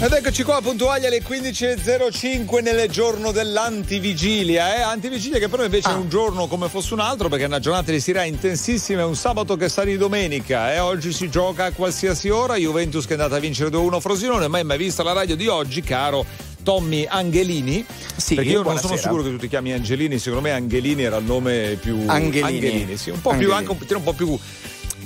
Ed 0.00 0.12
eccoci 0.12 0.44
qua 0.44 0.60
puntuali 0.62 1.06
alle 1.06 1.20
15.05 1.20 2.62
nel 2.62 2.88
giorno 2.88 3.32
dell'antivigilia, 3.32 4.76
eh? 4.76 4.80
Antivigilia 4.80 5.40
che 5.40 5.48
però 5.48 5.64
invece 5.64 5.88
ah. 5.88 5.94
è 5.94 5.96
un 5.96 6.08
giorno 6.08 6.46
come 6.46 6.68
fosse 6.68 6.94
un 6.94 7.00
altro 7.00 7.28
perché 7.28 7.42
è 7.42 7.48
una 7.48 7.58
giornata 7.58 7.90
di 7.90 7.98
sera 7.98 8.22
intensissima, 8.22 9.00
è 9.00 9.04
un 9.04 9.16
sabato 9.16 9.56
che 9.56 9.68
sta 9.68 9.82
di 9.82 9.96
domenica 9.96 10.70
e 10.70 10.76
eh? 10.76 10.78
oggi 10.78 11.12
si 11.12 11.28
gioca 11.28 11.64
a 11.64 11.72
qualsiasi 11.72 12.28
ora, 12.28 12.54
Juventus 12.54 13.06
che 13.06 13.14
è 13.14 13.16
andata 13.16 13.34
a 13.34 13.40
vincere 13.40 13.70
2-1 13.70 13.98
Frosinone, 13.98 14.46
mai 14.46 14.62
mai 14.62 14.78
vista 14.78 15.02
la 15.02 15.12
radio 15.12 15.34
di 15.34 15.48
oggi, 15.48 15.80
caro 15.80 16.24
Tommy 16.62 17.04
Angelini. 17.04 17.84
Sì, 18.14 18.36
perché 18.36 18.50
io 18.50 18.62
non 18.62 18.78
sono 18.78 18.96
sicuro 18.96 19.24
che 19.24 19.30
tu 19.30 19.36
ti 19.36 19.48
chiami 19.48 19.72
Angelini, 19.72 20.20
secondo 20.20 20.44
me 20.44 20.52
Angelini 20.52 21.02
era 21.02 21.16
il 21.16 21.24
nome 21.24 21.76
più 21.80 22.04
Angelini, 22.06 22.66
Angelini 22.66 22.96
sì, 22.96 23.10
un 23.10 23.20
po' 23.20 23.30
Angelini. 23.30 23.64
più 23.64 23.72
anche 23.72 23.84
un, 23.94 23.96
un 23.96 24.04
po' 24.04 24.12
più 24.12 24.38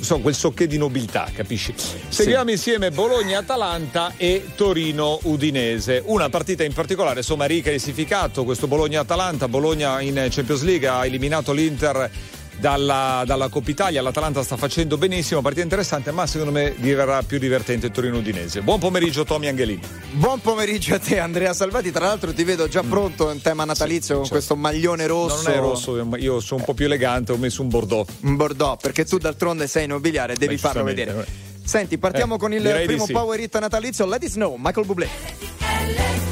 so, 0.02 0.18
quel 0.18 0.34
socché 0.34 0.66
di 0.66 0.76
nobiltà, 0.76 1.30
capisci? 1.32 1.74
Seguiamo 2.08 2.46
sì. 2.46 2.52
insieme 2.52 2.90
Bologna-Atalanta 2.90 4.14
e 4.16 4.44
Torino-Udinese. 4.54 6.02
Una 6.06 6.28
partita 6.28 6.64
in 6.64 6.72
particolare, 6.72 7.20
insomma, 7.20 7.44
ricca 7.46 7.70
di 7.70 7.78
significato, 7.78 8.44
questo 8.44 8.66
Bologna-Atalanta. 8.66 9.48
Bologna 9.48 10.00
in 10.00 10.26
Champions 10.30 10.62
League 10.62 10.88
ha 10.88 11.06
eliminato 11.06 11.52
l'Inter 11.52 12.10
dalla, 12.62 13.24
dalla 13.26 13.48
Coppa 13.48 13.70
Italia. 13.70 14.00
L'Atalanta 14.00 14.42
sta 14.44 14.56
facendo 14.56 14.96
benissimo, 14.96 15.42
partita 15.42 15.64
interessante, 15.64 16.12
ma 16.12 16.28
secondo 16.28 16.52
me 16.52 16.74
diverrà 16.76 17.20
più 17.24 17.38
divertente 17.40 17.86
il 17.86 17.92
Torino 17.92 18.18
Udinese. 18.18 18.62
Buon 18.62 18.78
pomeriggio, 18.78 19.24
Tommy 19.24 19.48
Angelini. 19.48 19.82
Buon 20.12 20.40
pomeriggio 20.40 20.94
a 20.94 21.00
te, 21.00 21.18
Andrea 21.18 21.52
Salvati. 21.52 21.90
Tra 21.90 22.06
l'altro, 22.06 22.32
ti 22.32 22.44
vedo 22.44 22.68
già 22.68 22.84
mm. 22.84 22.88
pronto 22.88 23.30
in 23.32 23.42
tema 23.42 23.64
natalizio 23.64 24.00
sì, 24.00 24.12
con 24.12 24.22
certo. 24.22 24.34
questo 24.34 24.56
maglione 24.56 25.06
rosso. 25.08 25.42
Non 25.42 25.52
è 25.52 25.56
rosso, 25.58 26.16
io 26.16 26.38
sono 26.38 26.60
un 26.60 26.66
po' 26.66 26.74
più 26.74 26.84
elegante, 26.84 27.32
ho 27.32 27.36
messo 27.36 27.62
un 27.62 27.68
bordeaux. 27.68 28.08
Un 28.20 28.36
bordeaux, 28.36 28.80
perché 28.80 29.04
tu 29.04 29.18
d'altronde 29.18 29.66
sei 29.66 29.88
nobiliare, 29.88 30.36
devi 30.36 30.54
Beh, 30.54 30.60
farlo 30.60 30.84
vedere. 30.84 31.18
Eh. 31.18 31.50
Senti, 31.64 31.98
partiamo 31.98 32.36
eh, 32.36 32.38
con 32.38 32.52
il 32.52 32.82
primo 32.86 33.06
power 33.06 33.40
hit 33.40 33.58
natalizio. 33.58 34.06
Let 34.06 34.22
it 34.22 34.30
snow, 34.30 34.54
Michael 34.56 34.86
Bublé. 34.86 36.31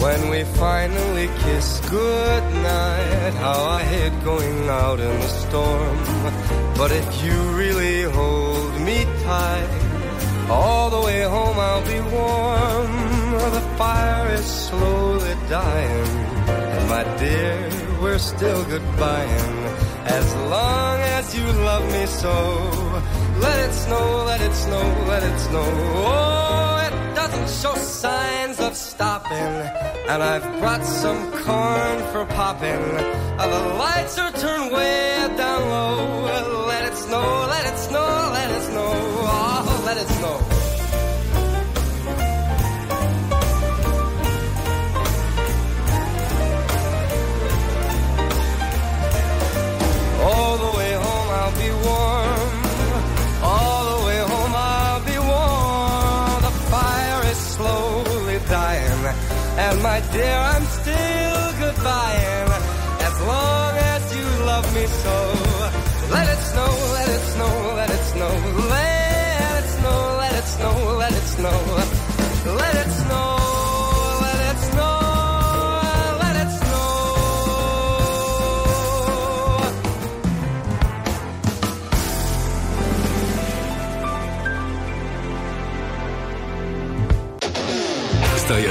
When 0.00 0.30
we 0.30 0.44
finally 0.44 1.28
kiss 1.44 1.80
goodnight, 1.90 3.34
how 3.34 3.64
I 3.64 3.82
hate 3.82 4.24
going 4.24 4.68
out 4.68 4.98
in 4.98 5.14
the 5.24 5.28
storm. 5.28 5.98
But 6.76 6.90
if 6.90 7.24
you 7.24 7.36
really 7.62 8.04
hold 8.04 8.80
me 8.80 9.04
tight, 9.24 9.70
all 10.48 10.88
the 10.88 11.02
way 11.06 11.22
home 11.22 11.58
I'll 11.58 11.84
be 11.84 12.00
warm. 12.16 12.92
The 13.56 13.64
fire 13.76 14.32
is 14.32 14.44
slowly 14.44 15.34
dying, 15.48 16.08
and 16.48 16.88
my 16.88 17.04
dear, 17.18 17.70
we're 18.00 18.18
still 18.18 18.64
goodbying. 18.64 19.56
As 20.06 20.34
long 20.56 20.98
as 21.18 21.34
you 21.36 21.44
love 21.44 21.84
me 21.92 22.06
so, 22.06 22.89
let 23.40 23.58
it 23.68 23.72
snow, 23.72 24.24
let 24.26 24.40
it 24.40 24.54
snow, 24.54 24.84
let 25.08 25.22
it 25.22 25.38
snow. 25.38 25.68
Oh, 26.12 26.86
it 26.86 27.14
doesn't 27.14 27.48
show 27.60 27.74
signs 27.74 28.60
of 28.60 28.76
stopping. 28.76 29.54
And 30.10 30.22
I've 30.22 30.46
brought 30.60 30.84
some 30.84 31.30
corn 31.32 31.98
for 32.12 32.24
popping. 32.26 32.82
Uh, 33.38 33.48
the 33.48 33.74
lights 33.74 34.18
are 34.18 34.32
turned 34.32 34.72
way 34.72 35.26
down 35.36 35.60
low. 35.68 36.66
Let 36.66 36.84
it 36.90 36.96
snow, 36.96 37.46
let 37.54 37.64
it 37.72 37.78
snow, 37.78 38.30
let 38.32 38.50
it 38.50 38.62
snow. 38.70 39.09
My 59.82 60.00
dear, 60.12 60.36
I'm 60.52 60.64
still 60.64 61.44
goodbying. 61.60 62.50
As 63.08 63.16
long 63.22 63.76
as 63.76 64.14
you 64.16 64.26
love 64.44 64.74
me 64.74 64.86
so. 64.86 65.16
Let 66.10 66.28
it 66.28 66.40
snow, 66.50 66.70
let 66.94 67.08
it 67.08 67.09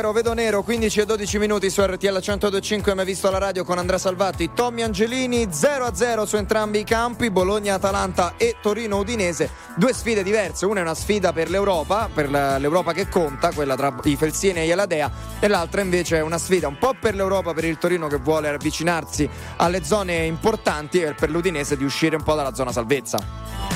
Zucchero, 0.00 0.12
vedo 0.12 0.32
nero, 0.32 0.62
15 0.62 1.00
e 1.00 1.04
12 1.04 1.38
minuti 1.38 1.68
su 1.68 1.82
RTL 1.82 2.06
102.5 2.06 2.94
mai 2.94 3.04
visto 3.04 3.30
la 3.30 3.36
radio 3.36 3.64
con 3.64 3.76
Andrea 3.76 3.98
Salvati, 3.98 4.50
Tommy 4.54 4.80
Angelini, 4.80 5.46
0-0 5.46 6.24
su 6.24 6.36
entrambi 6.36 6.78
i 6.78 6.84
campi, 6.84 7.30
Bologna-Atalanta 7.30 8.34
e 8.38 8.56
Torino-Udinese, 8.62 9.50
due 9.76 9.92
sfide 9.92 10.22
diverse, 10.22 10.64
una 10.64 10.80
è 10.80 10.82
una 10.82 10.94
sfida 10.94 11.34
per 11.34 11.50
l'Europa, 11.50 12.08
per 12.12 12.30
l'Europa 12.30 12.94
che 12.94 13.08
conta, 13.08 13.52
quella 13.52 13.76
tra 13.76 13.94
i 14.04 14.16
Felsieni 14.16 14.60
e 14.60 14.64
Ialadea, 14.66 15.10
e 15.38 15.48
l'altra 15.48 15.82
invece 15.82 16.16
è 16.16 16.22
una 16.22 16.38
sfida 16.38 16.66
un 16.66 16.78
po' 16.78 16.94
per 16.98 17.14
l'Europa, 17.14 17.52
per 17.52 17.66
il 17.66 17.76
Torino 17.76 18.06
che 18.06 18.16
vuole 18.16 18.48
avvicinarsi 18.48 19.28
alle 19.56 19.84
zone 19.84 20.24
importanti 20.24 21.02
e 21.02 21.12
per 21.12 21.28
l'Udinese 21.28 21.76
di 21.76 21.84
uscire 21.84 22.16
un 22.16 22.22
po' 22.22 22.34
dalla 22.34 22.54
zona 22.54 22.72
salvezza. 22.72 23.18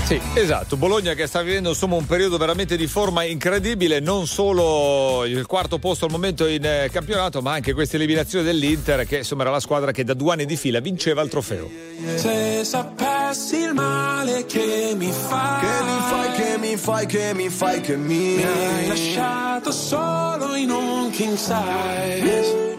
Sì, 0.04 0.20
esatto. 0.34 0.76
Bologna 0.76 1.14
che 1.14 1.26
sta 1.26 1.40
vivendo 1.40 1.70
insomma 1.70 1.94
un 1.96 2.04
periodo 2.04 2.36
veramente 2.36 2.76
di 2.76 2.86
forma 2.86 3.24
incredibile, 3.24 4.00
non 4.00 4.26
solo 4.26 5.24
il 5.24 5.46
quarto 5.46 5.78
posto 5.78 6.04
al 6.04 6.10
momento 6.10 6.46
in 6.46 6.62
eh, 6.62 6.90
campionato, 6.92 7.40
ma 7.40 7.52
anche 7.52 7.72
questa 7.72 7.96
eliminazione 7.96 8.44
dell'Inter, 8.44 9.06
che 9.06 9.18
insomma 9.18 9.42
era 9.42 9.50
la 9.50 9.60
squadra 9.60 9.92
che 9.92 10.04
da 10.04 10.12
due 10.12 10.32
anni 10.32 10.44
di 10.44 10.56
fila 10.56 10.80
vinceva 10.80 11.22
il 11.22 11.30
trofeo. 11.30 11.70
Se 12.16 12.64
sapessi 12.64 13.56
il 13.56 13.72
male 13.72 14.44
che 14.44 14.92
mi 14.94 15.10
fai, 15.10 15.60
che 15.60 15.84
mi 15.84 15.98
fai, 16.10 16.32
che 16.32 16.58
mi 16.58 16.76
fai, 16.76 17.06
che 17.06 17.34
mi 17.34 17.48
fai, 17.48 17.80
che 17.80 17.96
mi, 17.96 18.34
mi 18.36 18.44
hai 18.44 18.86
lasciato 18.86 19.72
solo 19.72 20.54
in 20.54 20.70
un 20.70 21.08
king 21.10 21.34
size. 21.34 22.72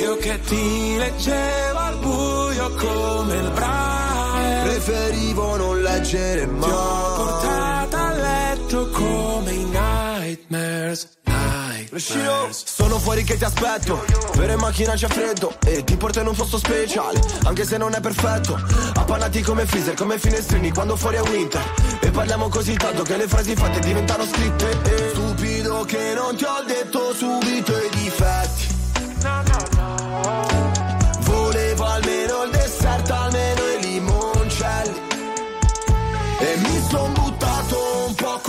Io 0.00 0.16
che 0.16 0.40
ti 0.46 0.96
leggevo 0.96 1.78
al 1.78 1.98
buio 1.98 2.70
come 2.76 3.34
il 3.36 3.50
braccio 3.50 3.99
preferivo 4.80 5.56
non 5.56 5.82
leggere 5.82 6.46
mai. 6.46 6.68
Ti 6.68 6.74
ho 6.74 7.14
portata 7.16 8.06
a 8.06 8.12
letto 8.12 8.88
come 8.88 9.52
i 9.52 9.64
nightmares. 9.64 11.08
Nightmares. 11.24 12.64
Sono 12.64 12.98
fuori 12.98 13.24
che 13.24 13.36
ti 13.36 13.44
aspetto 13.44 14.04
Per 14.32 14.48
in 14.48 14.58
macchina 14.58 14.94
c'è 14.94 15.08
freddo 15.08 15.56
E 15.64 15.82
ti 15.82 15.96
porto 15.96 16.20
in 16.20 16.26
un 16.28 16.34
posto 16.34 16.58
speciale 16.58 17.20
Anche 17.44 17.64
se 17.64 17.78
non 17.78 17.94
è 17.94 18.00
perfetto 18.00 18.60
Appannati 18.94 19.42
come 19.42 19.66
freezer, 19.66 19.94
come 19.94 20.18
finestrini 20.18 20.70
Quando 20.72 20.96
fuori 20.96 21.16
è 21.16 21.20
winter 21.20 21.62
E 22.00 22.10
parliamo 22.10 22.48
così 22.48 22.74
tanto 22.74 23.02
che 23.02 23.16
le 23.16 23.26
frasi 23.26 23.56
fatte 23.56 23.80
diventano 23.80 24.24
scritte 24.24 24.70
e 24.82 25.08
Stupido 25.10 25.84
che 25.84 26.14
non 26.14 26.36
ti 26.36 26.44
ho 26.44 26.62
detto 26.66 27.12
subito 27.14 27.72
i 27.76 27.88
difetti 27.90 28.66
No, 29.22 29.42
no, 29.42 29.66
no 29.76 30.46
Volevo 31.20 31.84
almeno 31.84 32.44
il 32.44 32.50
deserto, 32.50 33.14
almeno 33.14 33.64
il 33.64 33.69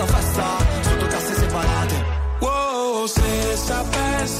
Stessa 0.00 0.06
festa 0.06 0.56
Sotto 0.80 1.06
casse 1.08 1.34
separate 1.34 2.04
Wow, 2.40 3.06
se 3.06 3.56
sapessi 3.56 4.39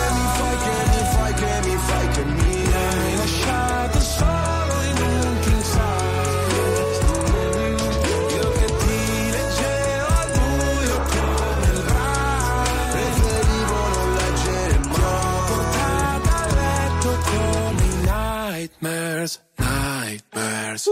nightmares. 20.71 20.89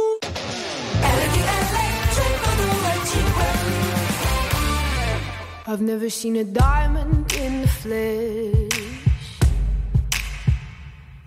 I've 5.67 5.81
never 5.81 6.09
seen 6.09 6.35
a 6.37 6.43
diamond 6.43 7.31
in 7.33 7.61
the 7.61 7.67
flesh. 7.67 9.39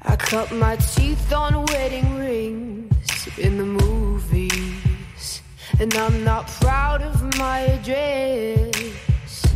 I 0.03 0.17
cut 0.17 0.53
my 0.53 0.77
teeth 0.77 1.33
on 1.33 1.65
wedding 1.67 2.19
rings 2.19 3.29
in 3.39 3.57
the 3.59 3.65
movies, 3.65 5.43
and 5.79 5.95
I'm 5.95 6.25
not 6.25 6.49
proud 6.61 7.03
of 7.03 7.23
my 7.39 7.61
address. 7.61 9.47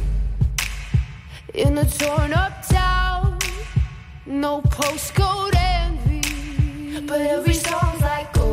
In 1.54 1.78
a 1.78 1.84
torn 1.84 2.32
up 2.32 2.66
town, 2.68 3.38
no 4.26 4.62
postcode 4.62 5.56
envy, 5.56 7.00
but 7.00 7.20
every 7.20 7.54
song's 7.54 8.00
like 8.02 8.05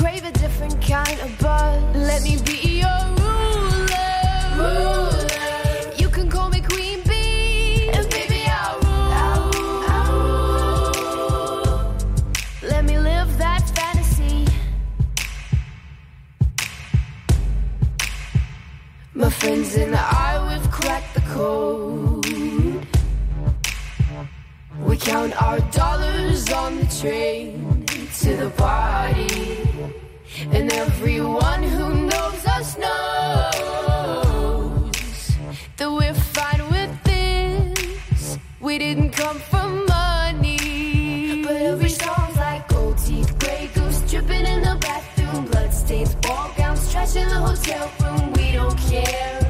crave 0.00 0.24
a 0.24 0.32
different 0.32 0.80
kind 0.80 1.20
of 1.20 1.38
buzz. 1.38 1.82
Let 1.94 2.22
me 2.22 2.38
be 2.48 2.80
your 2.80 3.00
ruler. 3.20 4.10
ruler. 4.56 5.30
My 19.12 19.28
friends 19.28 19.74
and 19.76 19.94
I, 19.94 20.30
we've 20.48 20.70
cracked 20.70 21.12
the 21.12 21.20
code. 21.34 22.86
We 24.86 24.96
count 24.96 25.42
our 25.42 25.60
dollars 25.72 26.50
on 26.50 26.78
the 26.78 26.86
train 27.00 27.84
to 28.20 28.36
the 28.36 28.50
party. 28.56 29.59
And 30.52 30.72
everyone 30.72 31.62
who 31.62 32.06
knows 32.06 32.46
us 32.46 32.76
knows 32.76 32.90
that 35.76 35.90
we're 35.90 36.14
fine 36.14 36.62
with 36.70 37.04
this. 37.04 38.38
We 38.60 38.78
didn't 38.78 39.10
come 39.10 39.38
for 39.38 39.68
money. 39.68 41.42
But 41.44 41.56
every 41.56 41.88
song's 41.88 42.36
like 42.36 42.68
gold 42.68 42.98
teeth, 42.98 43.38
gray 43.38 43.70
goose 43.74 44.00
dripping 44.10 44.46
in 44.46 44.62
the 44.62 44.76
bathroom, 44.80 45.46
bloodstains, 45.46 46.14
ball 46.16 46.50
gowns, 46.56 46.90
trash 46.90 47.14
in 47.16 47.28
the 47.28 47.36
hotel 47.36 47.90
room. 48.02 48.32
We 48.32 48.52
don't 48.52 48.78
care. 48.90 49.40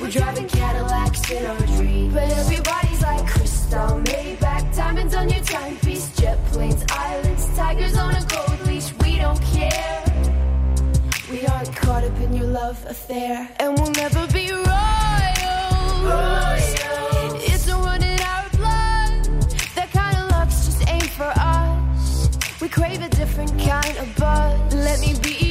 We're 0.00 0.10
driving 0.10 0.48
Cadillacs 0.48 1.30
in 1.30 1.46
our 1.46 1.66
dreams. 1.78 2.12
But 2.12 2.30
everybody's 2.32 3.02
like 3.02 3.26
crystal, 3.26 4.00
Maybach, 4.04 4.76
diamonds 4.76 5.14
on 5.14 5.28
your 5.28 5.42
timepiece, 5.42 6.14
jet 6.16 6.38
planes, 6.46 6.84
islands, 6.90 7.25
caught 11.86 12.02
up 12.02 12.20
in 12.20 12.32
your 12.34 12.48
love 12.48 12.84
affair, 12.88 13.48
and 13.60 13.78
we'll 13.78 13.92
never 13.92 14.26
be 14.32 14.50
royals. 14.50 14.66
It's 17.50 17.68
a 17.68 17.76
run 17.76 18.02
in 18.02 18.20
our 18.22 18.48
blood. 18.58 19.22
That 19.76 19.90
kind 19.92 20.16
of 20.18 20.28
luck's 20.32 20.66
just 20.66 20.88
ain't 20.88 21.10
for 21.10 21.32
us. 21.36 22.28
We 22.60 22.68
crave 22.68 23.02
a 23.02 23.08
different 23.08 23.56
kind 23.60 23.96
of 23.98 24.16
buzz. 24.16 24.74
Let 24.74 24.98
me 24.98 25.14
be 25.22 25.45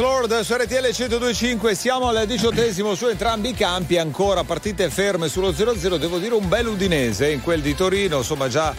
Lord 0.00 0.40
su 0.40 0.54
RTL 0.54 0.94
1025, 0.96 1.74
siamo 1.74 2.08
al 2.08 2.26
diciottesimo 2.26 2.94
su 2.94 3.06
entrambi 3.06 3.50
i 3.50 3.54
campi, 3.54 3.98
ancora 3.98 4.44
partite 4.44 4.88
ferme 4.88 5.28
sullo 5.28 5.50
0-0, 5.50 5.96
devo 5.96 6.18
dire 6.18 6.34
un 6.34 6.48
bel 6.48 6.68
udinese 6.68 7.30
in 7.30 7.42
quel 7.42 7.60
di 7.60 7.74
Torino, 7.74 8.18
insomma 8.18 8.48
già 8.48 8.74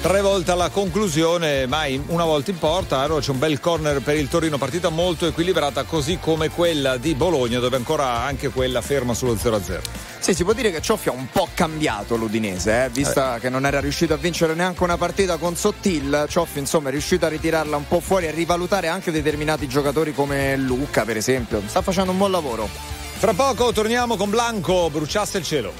tre 0.00 0.22
volte 0.22 0.50
alla 0.50 0.70
conclusione, 0.70 1.66
mai 1.66 2.02
una 2.06 2.24
volta 2.24 2.50
in 2.50 2.58
porta, 2.58 3.00
allora 3.00 3.20
c'è 3.20 3.32
un 3.32 3.38
bel 3.38 3.60
corner 3.60 4.00
per 4.00 4.16
il 4.16 4.28
Torino, 4.28 4.56
partita 4.56 4.88
molto 4.88 5.26
equilibrata 5.26 5.82
così 5.82 6.18
come 6.18 6.48
quella 6.48 6.96
di 6.96 7.14
Bologna 7.14 7.58
dove 7.58 7.76
ancora 7.76 8.22
anche 8.22 8.48
quella 8.48 8.80
ferma 8.80 9.12
sullo 9.12 9.34
0-0. 9.34 10.11
Sì, 10.22 10.34
si 10.34 10.44
può 10.44 10.52
dire 10.52 10.70
che 10.70 10.80
Cioffi 10.80 11.08
ha 11.08 11.12
un 11.12 11.26
po' 11.32 11.48
cambiato 11.52 12.14
l'Udinese, 12.14 12.84
eh? 12.84 12.88
vista 12.90 13.40
che 13.40 13.48
non 13.48 13.66
era 13.66 13.80
riuscito 13.80 14.14
a 14.14 14.16
vincere 14.16 14.54
neanche 14.54 14.84
una 14.84 14.96
partita 14.96 15.36
con 15.36 15.56
Sottil. 15.56 16.26
Cioffi, 16.28 16.60
insomma, 16.60 16.90
è 16.90 16.92
riuscito 16.92 17.26
a 17.26 17.28
ritirarla 17.28 17.76
un 17.76 17.88
po' 17.88 17.98
fuori, 17.98 18.28
a 18.28 18.30
rivalutare 18.30 18.86
anche 18.86 19.10
determinati 19.10 19.66
giocatori 19.66 20.14
come 20.14 20.56
Lucca, 20.56 21.04
per 21.04 21.16
esempio. 21.16 21.60
Sta 21.66 21.82
facendo 21.82 22.12
un 22.12 22.18
buon 22.18 22.30
lavoro. 22.30 22.68
Fra 22.68 23.34
poco 23.34 23.72
torniamo 23.72 24.14
con 24.14 24.30
Blanco, 24.30 24.90
bruciasse 24.90 25.38
il 25.38 25.44
cielo. 25.44 25.72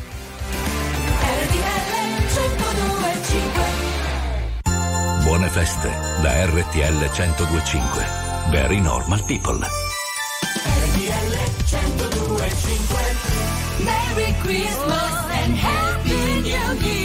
Buone 5.23 5.49
feste 5.51 5.89
da 6.21 6.45
RTL 6.47 7.11
1025. 7.17 8.07
Very 8.51 8.81
normal 8.81 9.25
people. 9.25 9.92
Merry 13.85 14.33
Christmas 14.41 15.15
and 15.41 15.55
Happy 15.57 16.43
New 16.43 16.87
Year. 16.87 17.02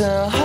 so 0.00 0.39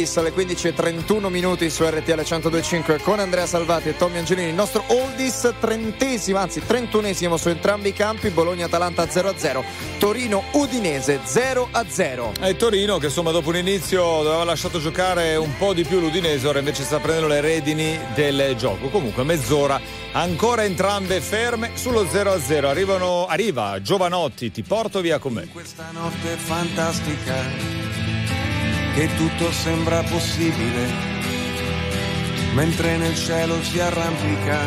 Oasis 0.00 0.16
alle 0.16 0.32
15.31 0.32 1.28
minuti 1.28 1.68
su 1.68 1.84
RTL 1.84 2.12
1025 2.12 3.00
con 3.00 3.18
Andrea 3.18 3.46
Salvati 3.46 3.90
e 3.90 3.96
Tommy 3.96 4.18
Angelini, 4.18 4.48
il 4.48 4.54
nostro 4.54 4.82
oldies 4.86 5.52
trentesimo, 5.60 6.38
anzi 6.38 6.64
trentunesimo 6.64 7.36
su 7.36 7.50
entrambi 7.50 7.88
i 7.88 7.92
campi, 7.92 8.30
Bologna-Atalanta 8.30 9.04
0-0, 9.04 9.62
Torino-Udinese 9.98 11.20
0-0. 11.22 12.40
E 12.40 12.56
Torino 12.56 12.96
che 12.96 13.06
insomma 13.06 13.30
dopo 13.30 13.50
un 13.50 13.56
inizio 13.56 14.20
aveva 14.20 14.44
lasciato 14.44 14.80
giocare 14.80 15.36
un 15.36 15.54
po' 15.58 15.74
di 15.74 15.84
più 15.84 16.00
l'Udinese, 16.00 16.48
ora 16.48 16.60
invece 16.60 16.82
sta 16.82 16.98
prendendo 16.98 17.28
le 17.28 17.42
redini 17.42 17.98
del 18.14 18.54
gioco. 18.56 18.88
Comunque 18.88 19.22
mezz'ora, 19.22 19.78
ancora 20.12 20.64
entrambe 20.64 21.20
ferme 21.20 21.72
sullo 21.74 22.04
0-0. 22.04 22.64
Arrivano, 22.64 23.26
arriva 23.26 23.80
Giovanotti, 23.82 24.50
ti 24.50 24.62
porto 24.62 25.02
via 25.02 25.18
con 25.18 25.34
me. 25.34 25.48
questa 25.48 25.90
notte 25.92 26.36
fantastica 26.36 27.79
che 29.00 29.14
tutto 29.14 29.50
sembra 29.50 30.02
possibile 30.02 30.86
mentre 32.52 32.98
nel 32.98 33.16
cielo 33.16 33.62
si 33.62 33.80
arrampica 33.80 34.58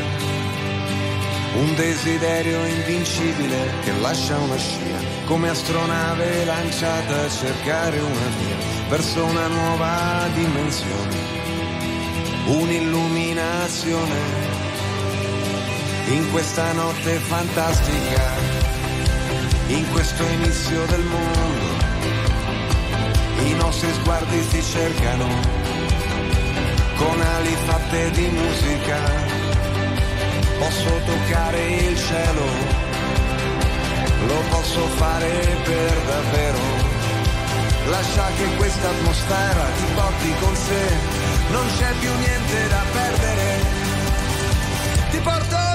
un 1.53 1.75
desiderio 1.75 2.65
invincibile 2.65 3.71
che 3.83 3.91
lascia 3.99 4.35
una 4.39 4.57
scia 4.57 4.97
come 5.25 5.49
astronave 5.49 6.45
lanciata 6.45 7.25
a 7.25 7.29
cercare 7.29 7.99
una 7.99 8.27
via 8.39 8.55
verso 8.89 9.23
una 9.23 9.45
nuova 9.45 10.27
dimensione 10.33 11.17
un'illuminazione 12.45 14.19
in 16.07 16.31
questa 16.31 16.71
notte 16.71 17.17
fantastica 17.19 18.31
in 19.67 19.91
questo 19.91 20.23
inizio 20.23 20.85
del 20.87 21.03
mondo 21.03 21.72
i 23.45 23.53
nostri 23.55 23.91
sguardi 23.93 24.41
si 24.49 24.63
cercano 24.63 25.27
con 26.95 27.21
ali 27.21 27.55
fatte 27.65 28.11
di 28.11 28.27
musica. 28.27 28.97
Posso 30.59 30.89
toccare 31.05 31.59
il 31.67 31.97
cielo, 31.97 32.45
lo 34.27 34.39
posso 34.49 34.87
fare 34.95 35.29
per 35.63 35.93
davvero. 36.07 36.91
Lascia 37.89 38.27
che 38.37 38.55
questa 38.55 38.89
atmosfera 38.89 39.63
ti 39.77 39.85
porti 39.93 40.33
con 40.39 40.55
sé, 40.55 40.85
non 41.51 41.65
c'è 41.77 41.91
più 41.99 42.11
niente 42.17 42.67
da 42.69 42.81
perdere. 42.93 43.81
Ti 45.11 45.17
porto 45.17 45.72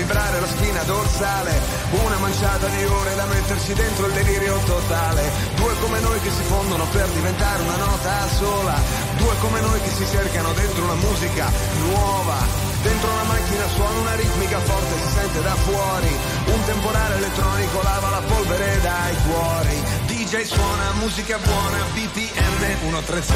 vibrare 0.00 0.40
la 0.40 0.46
spina 0.46 0.82
dorsale, 0.84 1.60
una 1.90 2.16
manciata 2.18 2.66
di 2.68 2.84
ore 2.84 3.14
da 3.14 3.26
mettersi 3.26 3.74
dentro 3.74 4.06
il 4.06 4.12
delirio 4.12 4.56
totale, 4.64 5.30
due 5.56 5.74
come 5.80 6.00
noi 6.00 6.20
che 6.20 6.30
si 6.30 6.42
fondono 6.44 6.84
per 6.90 7.06
diventare 7.08 7.62
una 7.62 7.76
nota 7.76 8.28
sola, 8.38 8.76
due 9.16 9.34
come 9.40 9.60
noi 9.60 9.80
che 9.82 9.90
si 9.90 10.06
cercano 10.10 10.52
dentro 10.52 10.84
una 10.84 10.94
musica 10.94 11.50
nuova. 11.88 12.68
Dentro 12.80 13.12
una 13.12 13.24
macchina 13.24 13.68
suona 13.74 13.98
una 14.00 14.14
ritmica 14.14 14.58
forte, 14.60 14.94
si 15.04 15.12
sente 15.12 15.42
da 15.42 15.54
fuori. 15.54 16.16
Un 16.46 16.64
temporale 16.64 17.16
elettronico 17.16 17.82
lava 17.82 18.08
la 18.08 18.22
polvere 18.22 18.80
dai 18.80 19.16
cuori. 19.28 19.82
DJ 20.06 20.44
suona 20.44 20.92
musica 20.94 21.36
buona, 21.44 21.76
BPM 21.92 22.78
130. 22.80 23.34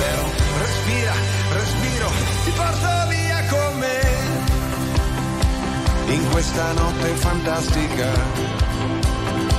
Respira, 0.65 1.13
respiro, 1.53 2.11
ti 2.45 2.51
porto 2.53 3.09
via 3.11 3.45
con 3.51 3.79
me. 3.79 4.14
In 6.15 6.31
questa 6.31 6.73
notte 6.75 7.09
fantastica 7.17 8.09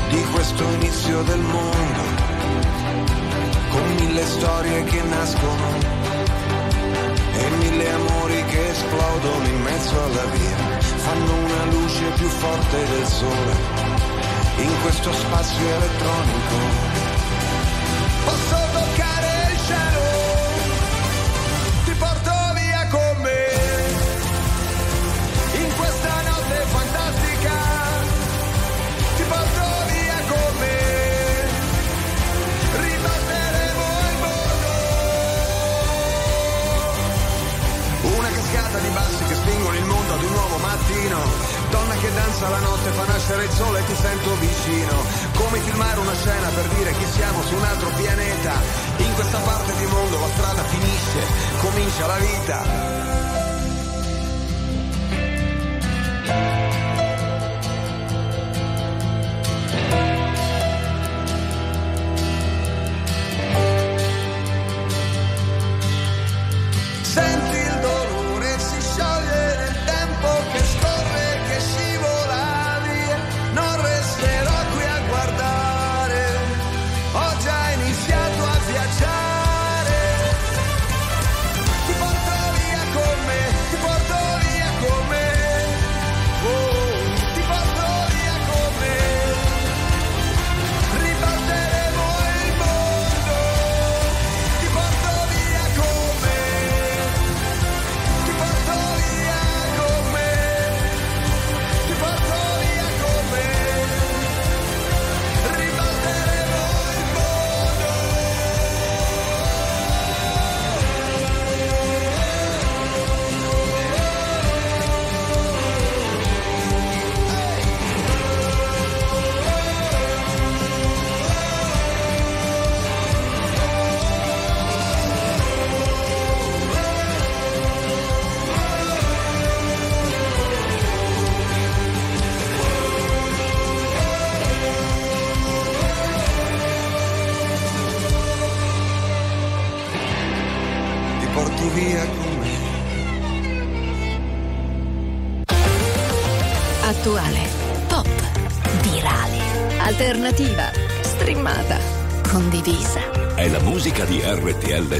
di 0.07 0.23
questo 0.31 0.63
inizio 0.63 1.21
del 1.23 1.41
mondo, 1.41 2.01
con 3.71 3.95
mille 3.95 4.25
storie 4.25 4.85
che 4.85 5.01
nascono 5.01 5.67
e 7.33 7.49
mille 7.57 7.91
amori 7.91 8.45
che 8.45 8.69
esplodono 8.69 9.45
in 9.47 9.61
mezzo 9.63 10.01
alla 10.01 10.25
via, 10.27 10.79
fanno 10.79 11.33
una 11.33 11.65
luce 11.65 12.05
più 12.15 12.27
forte 12.27 12.87
del 12.87 13.05
sole 13.05 13.53
in 14.55 14.81
questo 14.81 15.11
spazio 15.11 15.67
elettronico. 15.67 17.04
Danza 42.15 42.49
la 42.49 42.59
notte, 42.59 42.89
fa 42.91 43.05
nascere 43.05 43.43
il 43.43 43.51
sole 43.51 43.79
e 43.79 43.85
ti 43.85 43.95
sento 43.95 44.33
vicino. 44.39 45.03
Come 45.35 45.59
filmare 45.59 45.99
una 45.99 46.15
scena 46.15 46.47
per 46.49 46.67
dire 46.69 46.91
che 46.93 47.05
siamo 47.05 47.43
su 47.43 47.55
un 47.55 47.63
altro 47.63 47.89
pianeta. 47.89 48.53
In 48.97 49.13
questa 49.13 49.39
parte 49.39 49.75
di 49.75 49.85
mondo 49.85 50.19
la 50.19 50.29
strada 50.29 50.63
finisce, 50.63 51.19
comincia 51.59 52.07
la 52.07 52.17
vita. 52.17 53.34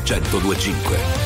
1025. 0.02 1.25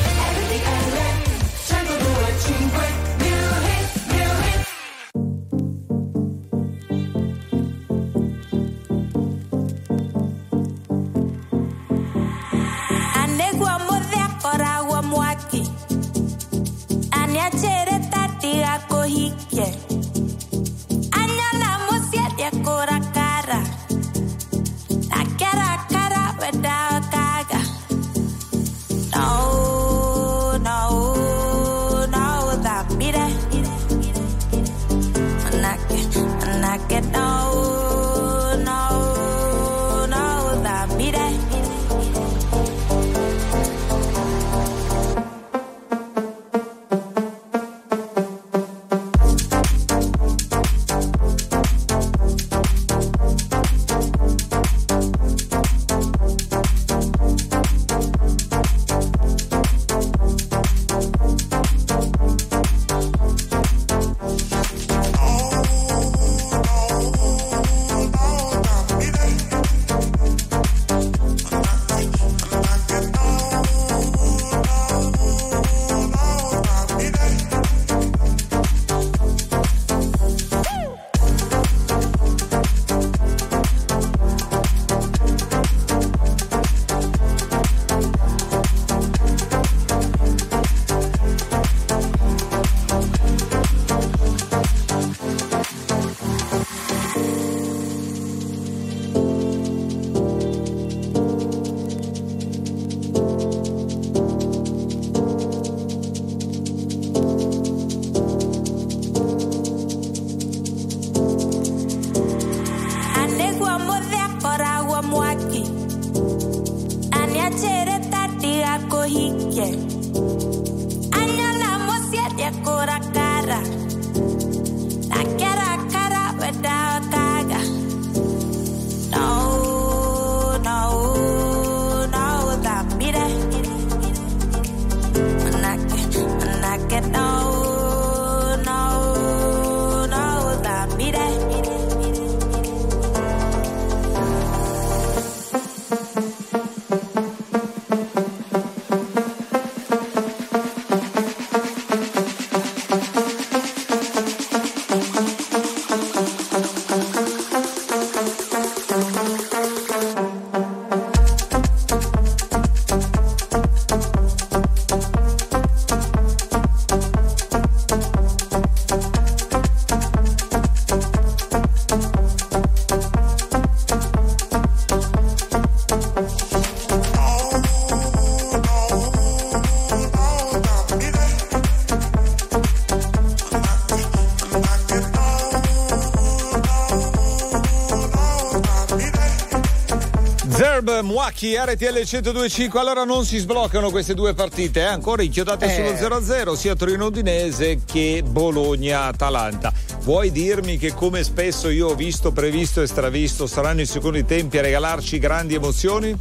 Mwaki, 191.42 191.56
RTL 191.56 191.94
1025. 192.04 192.78
Allora 192.80 193.04
non 193.04 193.24
si 193.24 193.38
sbloccano 193.38 193.90
queste 193.90 194.12
due 194.14 194.34
partite, 194.34 194.80
eh? 194.80 194.84
ancora 194.84 195.22
inchiodate 195.22 195.64
Eh. 195.66 195.74
sullo 195.74 195.92
0-0, 196.20 196.54
sia 196.54 196.74
Torino 196.74 197.06
Udinese 197.06 197.78
che 197.86 198.22
Bologna-Atalanta. 198.26 199.72
Vuoi 200.02 200.30
dirmi 200.32 200.76
che 200.76 200.92
come 200.92 201.22
spesso 201.24 201.70
io 201.70 201.88
ho 201.88 201.94
visto, 201.94 202.30
previsto 202.32 202.82
e 202.82 202.86
stravisto 202.86 203.46
saranno 203.46 203.80
i 203.80 203.86
secondi 203.86 204.24
tempi 204.26 204.58
a 204.58 204.62
regalarci 204.62 205.18
grandi 205.18 205.54
emozioni? 205.54 206.14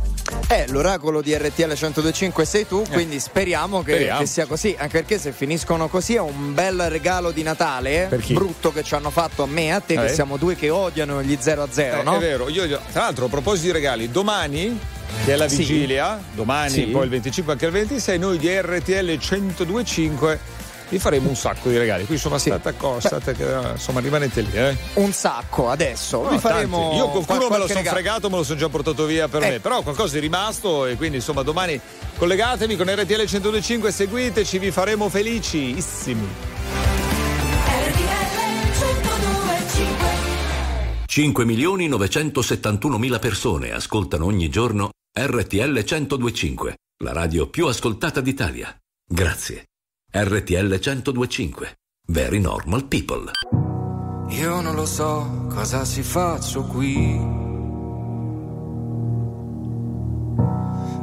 Eh, 0.47 0.65
l'oracolo 0.69 1.21
di 1.21 1.35
RTL 1.35 1.63
1025 1.65 2.45
sei 2.45 2.65
tu, 2.67 2.83
quindi 2.89 3.19
speriamo 3.19 3.83
che, 3.83 3.91
Eh. 3.91 3.95
Speriamo. 3.95 4.19
che 4.21 4.25
sia 4.25 4.45
così, 4.45 4.75
anche 4.77 4.99
perché 4.99 5.17
se 5.19 5.31
finiscono 5.33 5.87
così 5.89 6.15
è 6.15 6.19
un 6.21 6.53
bel 6.53 6.89
regalo 6.89 7.31
di 7.31 7.43
Natale, 7.43 8.09
eh, 8.09 8.33
brutto 8.33 8.71
che 8.71 8.83
ci 8.83 8.95
hanno 8.95 9.09
fatto 9.09 9.43
a 9.43 9.47
me 9.47 9.65
e 9.65 9.71
a 9.71 9.79
te, 9.81 9.93
Eh? 9.95 10.05
che 10.05 10.13
siamo 10.13 10.37
due 10.37 10.55
che 10.55 10.69
odiano 10.69 11.21
gli 11.21 11.35
0 11.39 11.63
a 11.63 11.67
0, 11.69 11.99
Eh, 11.99 12.03
no? 12.03 12.15
È 12.15 12.19
vero, 12.19 12.47
io- 12.49 12.67
tra 12.91 13.01
l'altro 13.01 13.25
a 13.25 13.29
proposito 13.29 13.67
di 13.67 13.71
regali, 13.73 14.09
domani 14.11 14.79
che 15.25 15.33
è 15.33 15.35
la 15.35 15.47
Sì. 15.47 15.57
vigilia, 15.57 16.21
domani 16.33 16.69
Sì. 16.71 16.83
poi 16.85 17.03
il 17.03 17.09
25 17.09 17.53
anche 17.53 17.65
il 17.65 17.71
26, 17.71 18.17
noi 18.19 18.37
di 18.37 18.47
RTL 18.49 19.17
1025 19.19 20.39
vi 20.89 20.97
faremo 20.97 21.29
un 21.29 21.35
sacco 21.35 21.69
di 21.69 21.77
regali. 21.77 22.05
Qui 22.05 22.15
insomma 22.15 22.39
state 22.39 22.69
accostate, 22.69 23.33
che, 23.33 23.43
eh, 23.43 23.71
insomma 23.73 23.99
rimanete 23.99 24.41
lì. 24.41 24.49
Eh. 24.53 24.75
Un 24.95 25.11
sacco 25.13 25.69
adesso. 25.69 26.23
No, 26.23 26.29
Vi 26.29 26.39
faremo 26.39 26.79
tanti. 26.81 26.95
Io 26.95 27.09
qualcuno 27.09 27.39
qual- 27.45 27.51
me 27.51 27.57
lo 27.59 27.67
sono 27.67 27.83
fregato, 27.83 28.29
me 28.29 28.37
lo 28.37 28.43
sono 28.43 28.57
già 28.57 28.69
portato 28.69 29.05
via 29.05 29.27
per 29.27 29.41
me, 29.41 29.55
Eh. 29.55 29.59
però 29.59 29.81
qualcosa 29.83 30.17
è 30.17 30.19
rimasto 30.19 30.87
e 30.87 30.95
quindi 30.95 31.17
insomma 31.17 31.43
domani 31.43 31.79
collegatevi 32.17 32.75
con 32.75 32.87
RTL 32.89 33.25
1025, 33.27 33.91
seguiteci, 33.91 34.57
vi 34.57 34.71
faremo 34.71 35.09
felicissimi. 35.09 36.27
RTL 37.67 37.99
1025 38.79 40.07
5 41.05 41.45
milioni 41.45 41.87
971 41.87 42.97
mila 42.97 43.19
persone 43.19 43.71
ascoltano 43.73 44.25
ogni 44.25 44.49
giorno 44.49 44.89
RTL 45.21 45.73
1025, 45.73 46.77
la 47.03 47.11
radio 47.11 47.49
più 47.49 47.67
ascoltata 47.67 48.21
d'Italia. 48.21 48.73
Grazie. 49.05 49.65
RTL 50.09 50.79
1025. 50.81 51.75
Very 52.07 52.39
normal 52.39 52.85
people. 52.85 53.31
Io 54.29 54.61
non 54.61 54.75
lo 54.75 54.85
so 54.85 55.47
cosa 55.49 55.83
si 55.83 56.03
faccio 56.03 56.63
qui. 56.63 57.19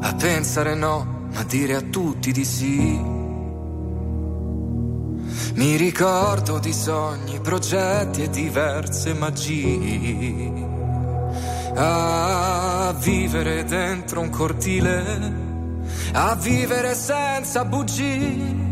A 0.01 0.15
pensare 0.15 0.75
no, 0.75 1.29
ma 1.35 1.43
dire 1.43 1.75
a 1.75 1.83
tutti 1.83 2.33
di 2.33 2.45
sì. 2.47 2.99
Mi 5.57 5.77
ricordo 5.77 6.59
di 6.59 6.73
sogni, 6.73 7.39
progetti 7.41 8.23
e 8.23 8.31
diverse 8.31 9.13
magie. 9.13 10.76
A 11.79 12.95
vivere 12.99 13.65
dentro 13.65 14.23
un 14.23 14.31
cortile, 14.31 15.33
a 16.13 16.35
vivere 16.35 16.95
senza 16.95 17.67
bugie. 17.67 18.65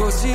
Così, 0.00 0.34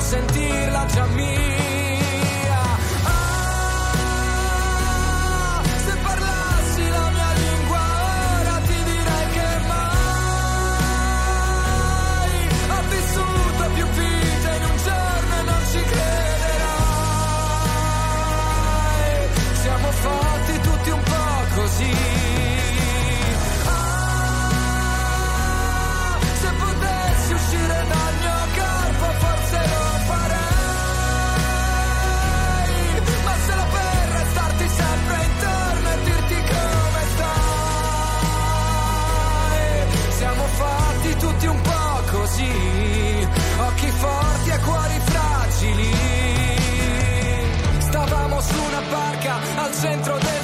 sentirla 0.00 0.86
già 0.86 1.06
mia. 1.06 1.57
Centro 49.80 50.18
del 50.18 50.37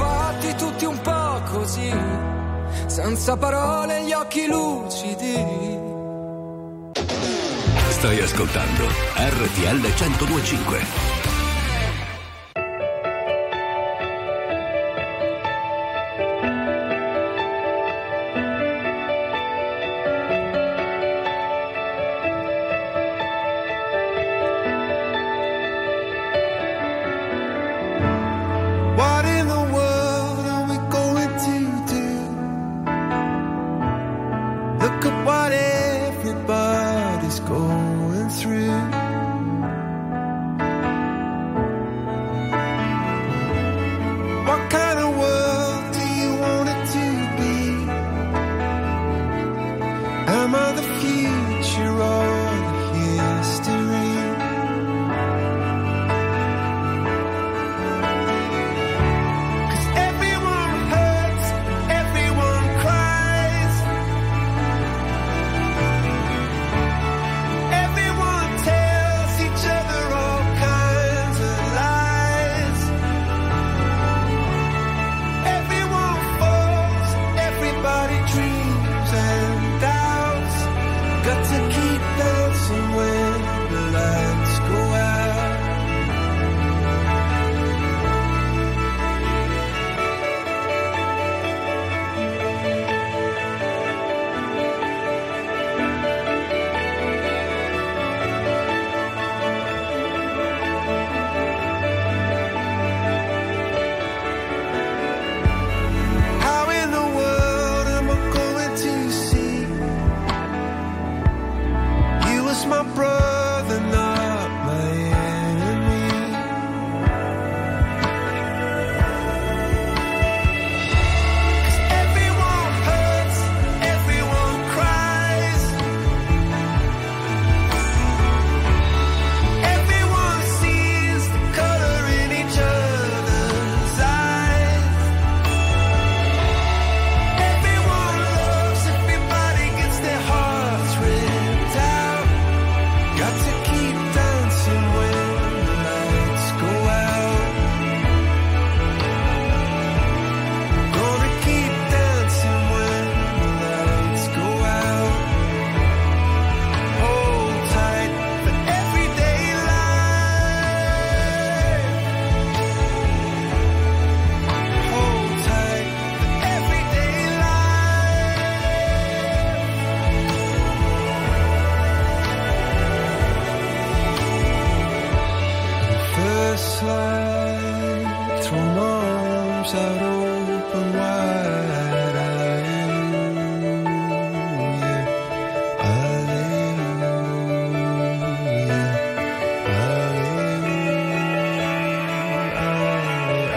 fatti 0.00 0.54
tutti 0.54 0.84
un 0.86 0.98
po' 1.02 1.42
così, 1.52 1.92
senza 2.86 3.36
parole, 3.36 4.04
gli 4.04 4.12
occhi 4.12 4.46
lucidi. 4.46 5.78
Stai 7.90 8.20
ascoltando 8.20 8.84
RTL 9.14 9.80
1025. 9.80 11.19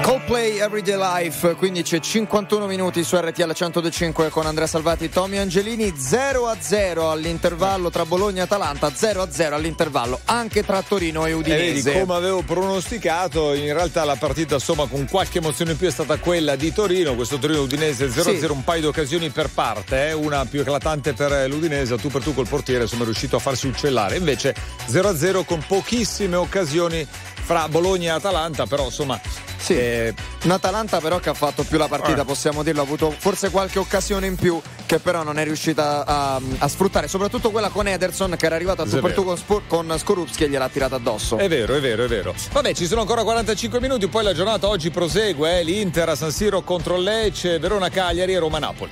Coldplay 0.04 0.58
Everyday 0.60 0.98
Life, 0.98 1.54
quindi 1.56 1.82
c'è 1.82 1.98
51 2.02 2.66
minuti 2.68 3.06
su 3.06 3.16
RTL 3.16 3.54
125 3.54 4.28
con 4.28 4.46
Andrea 4.46 4.68
Salvati 4.68 5.06
e 5.06 5.10
Tommy 5.10 5.38
Angelini, 5.38 5.94
0 5.96 6.48
a 6.50 6.58
0 6.60 7.10
all'intervallo 7.10 7.90
tra 7.90 8.06
Bologna 8.06 8.42
e 8.42 8.44
Atalanta, 8.44 8.92
0 8.94 9.22
a 9.22 9.32
0 9.32 9.56
all'intervallo 9.56 10.20
anche 10.26 10.66
tra 10.66 10.82
Torino 10.82 11.26
e 11.26 11.30
E 11.32 11.36
vedi, 11.36 11.50
Udinese. 11.80 12.00
come 12.02 12.16
avevo 12.16 12.42
pronosticato, 12.42 13.54
in 13.54 13.72
realtà 13.72 14.04
la 14.04 14.18
partita 14.18 14.56
insomma 14.56 14.88
con 14.88 15.08
qualche 15.10 15.38
emozione 15.38 15.72
in 15.72 15.78
più 15.78 15.88
è 15.88 15.92
stata 15.92 16.18
quella 16.18 16.58
di 16.58 16.74
Torino, 16.74 17.16
questo 17.16 17.38
Torino 17.38 17.62
Udinese 17.62 18.08
0-0, 18.10 18.40
Sì. 18.40 18.46
un 18.52 18.64
paio 18.66 18.82
di 18.82 18.88
occasioni 18.88 19.30
per 19.30 19.48
parte, 19.54 20.10
eh, 20.10 20.14
una 20.14 20.44
più 20.44 20.60
eclatante 20.60 21.14
per 21.14 21.48
l'Udinese, 21.48 21.96
tu 21.96 22.10
per 22.10 22.22
tu 22.22 22.34
col 22.34 22.48
portiere 22.50 22.84
insomma 22.84 23.04
è 23.04 23.06
riuscito 23.06 23.38
a 23.38 23.40
farsi 23.40 23.68
uccellare, 23.68 24.18
invece 24.18 24.54
0-0 24.88 25.46
con 25.46 25.64
pochissime 25.66 26.36
occasioni 26.36 27.08
fra 27.44 27.68
Bologna 27.68 28.14
e 28.14 28.16
Atalanta, 28.16 28.66
però 28.66 28.86
insomma 28.86 29.20
Sì. 29.58 29.78
eh, 29.78 30.14
Un 30.44 30.52
Atalanta 30.52 31.00
però 31.00 31.20
che 31.20 31.30
ha 31.30 31.34
fatto 31.34 31.64
più 31.64 31.78
la 31.78 31.88
partita, 31.88 32.22
Eh. 32.22 32.26
possiamo 32.26 32.64
dirlo, 32.64 32.82
ha 32.82 32.84
avuto 32.84 33.14
forse 33.18 33.50
qualche 33.50 33.80
occasione 33.80 34.28
in 34.28 34.36
più 34.36 34.60
che 34.86 35.00
però 35.00 35.24
non 35.24 35.40
è 35.40 35.44
riuscita 35.44 36.06
a, 36.06 36.40
a 36.58 36.68
sfruttare, 36.68 37.08
soprattutto 37.08 37.50
quella 37.52 37.70
con 37.70 37.88
Ederson 37.88 38.36
che 38.38 38.46
era 38.46 38.56
arrivata 38.56 38.84
a 38.84 38.86
tu 38.86 39.00
per 39.00 39.14
tu 39.14 39.22
vero. 39.22 39.24
con, 39.24 39.38
Spor- 39.38 39.64
con 39.68 39.94
Skorupski 39.98 40.44
e 40.46 40.50
gliel'ha 40.50 40.70
tirata 40.70 40.96
addosso. 40.96 41.38
È 41.38 41.48
vero, 41.48 41.76
è 41.76 41.80
vero, 41.80 42.04
è 42.04 42.08
vero. 42.08 42.34
Vabbè, 42.52 42.74
ci 42.74 42.86
sono 42.88 43.02
ancora 43.02 43.24
45 43.24 43.80
minuti, 43.80 44.08
poi 44.08 44.24
la 44.24 44.34
giornata 44.34 44.68
oggi 44.68 44.90
prosegue, 44.92 45.60
eh, 45.60 45.64
l'Inter 45.64 46.10
a 46.10 46.16
San 46.16 46.32
Siro 46.32 46.62
contro 46.62 46.98
Lecce, 46.98 47.58
Verona 47.60 47.90
Cagliari 47.90 48.34
e 48.34 48.40
Roma 48.40 48.60
Napoli. 48.60 48.92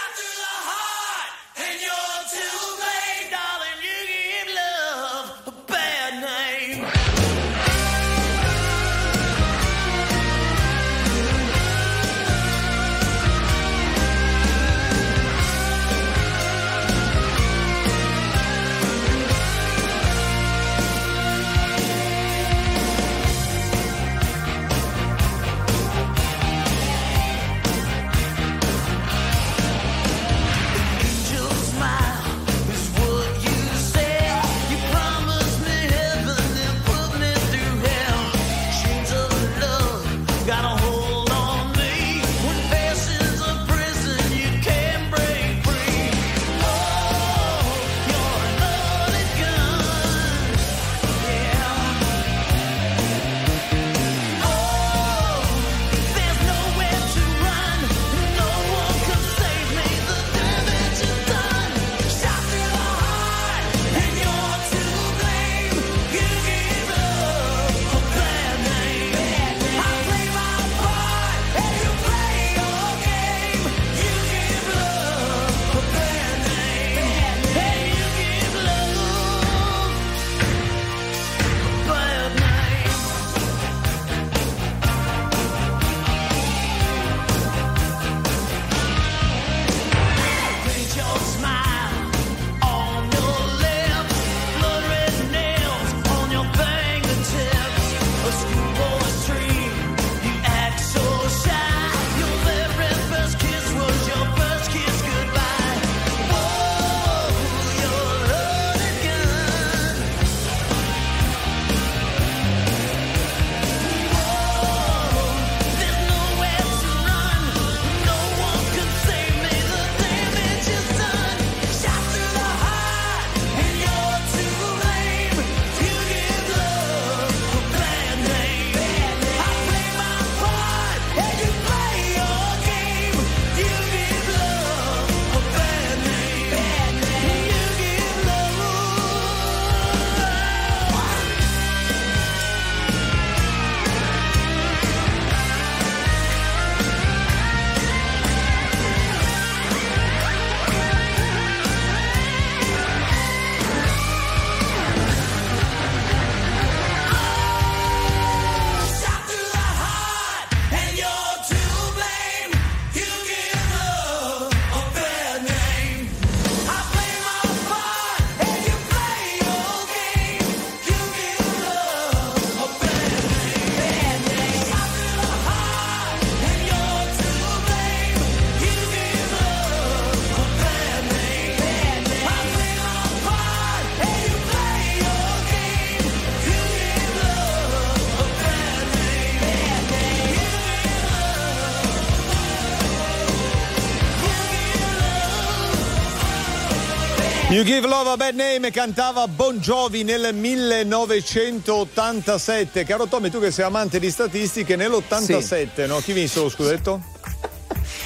You 197.61 197.69
Give 197.69 197.85
Love 197.87 198.09
a 198.09 198.17
Bad 198.17 198.33
Name 198.33 198.71
cantava 198.71 199.27
Bon 199.27 199.59
Jovi 199.59 200.03
nel 200.03 200.33
1987. 200.33 202.83
Caro 202.85 203.05
Tommy, 203.05 203.29
tu 203.29 203.39
che 203.39 203.51
sei 203.51 203.65
amante 203.65 203.99
di 203.99 204.09
statistiche, 204.09 204.75
nell'87, 204.75 205.85
no? 205.85 205.99
Chi 205.99 206.13
vinse 206.13 206.39
lo 206.39 206.49
scudetto? 206.49 206.99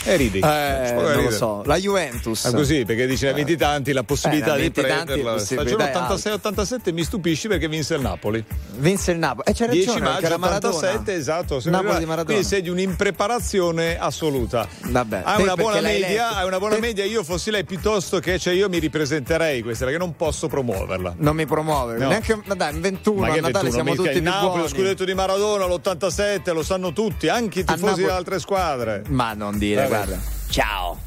E 0.03 0.15
ridi. 0.17 0.39
Eh, 0.39 0.91
non 0.93 1.23
lo 1.23 1.31
so. 1.31 1.63
La 1.63 1.77
Juventus. 1.77 2.43
Ah, 2.43 2.51
così, 2.51 2.83
perché 2.83 3.07
dice 3.07 3.27
ne 3.27 3.31
ha 3.31 3.33
vinti 3.33 3.55
tanti, 3.55 3.93
la 3.93 4.03
possibilità 4.03 4.55
Eh, 4.55 4.57
ne 4.57 4.63
di 4.63 4.71
prenderla. 4.71 5.39
Stagione 5.39 5.89
è 5.89 5.95
86-87 5.95 6.91
mi 6.91 7.05
stupisci 7.05 7.47
perché 7.47 7.69
vinse 7.69 7.95
il 7.95 8.01
Napoli. 8.01 8.43
Vinse 8.77 9.11
il 9.11 9.17
Napoli. 9.17 9.47
E 9.47 9.53
c'è 9.53 9.67
10 9.67 9.85
ragione, 9.87 9.99
perché 9.99 10.13
maggio 10.13 10.25
era 10.25 10.37
Maradona. 10.37 10.75
87, 10.75 11.13
esatto. 11.13 11.61
Napoli 11.65 11.97
di. 11.99 12.05
Maradona. 12.05 12.23
Quindi 12.23 12.43
sei 12.43 12.61
di 12.61 12.69
un'impreparazione 12.69 13.97
assoluta. 13.97 14.67
Vabbè. 14.83 15.21
Hai 15.23 15.37
Te 15.37 15.41
una 15.43 15.55
buona 15.55 15.81
media, 15.81 16.35
hai 16.35 16.45
una 16.47 16.59
buona 16.59 16.77
media, 16.77 17.03
io 17.05 17.23
fossi 17.23 17.51
lei 17.51 17.63
piuttosto 17.63 18.19
che 18.19 18.37
cioè 18.39 18.53
io 18.53 18.69
mi 18.69 18.79
ripresenterei 18.79 19.61
questa 19.61 19.85
perché 19.85 19.99
non 19.99 20.15
posso 20.15 20.47
promuoverla. 20.47 21.15
Non 21.17 21.35
mi 21.35 21.45
promuove. 21.45 21.97
No. 21.97 22.07
Neanche, 22.09 22.41
dai, 22.55 22.73
in 22.73 22.81
21 22.81 23.19
Ma 23.19 23.25
a 23.27 23.29
Natale 23.29 23.51
21, 23.51 23.71
siamo 23.71 23.95
tutti 23.95 24.17
il 24.17 24.23
Napoli, 24.23 24.47
buoni. 24.47 24.61
lo 24.61 24.67
scudetto 24.67 25.03
di 25.05 25.13
Maradona, 25.13 25.65
l'87, 25.65 26.53
lo 26.53 26.63
sanno 26.63 26.91
tutti, 26.93 27.27
anche 27.27 27.59
i 27.59 27.63
tifosi 27.63 27.83
Napoli- 27.85 28.03
di 28.03 28.09
altre 28.09 28.39
squadre. 28.39 29.03
Ma 29.09 29.33
non 29.33 29.57
dire, 29.57 29.81
Vabbè. 29.81 29.87
guarda. 29.87 30.19
Ciao. 30.49 30.99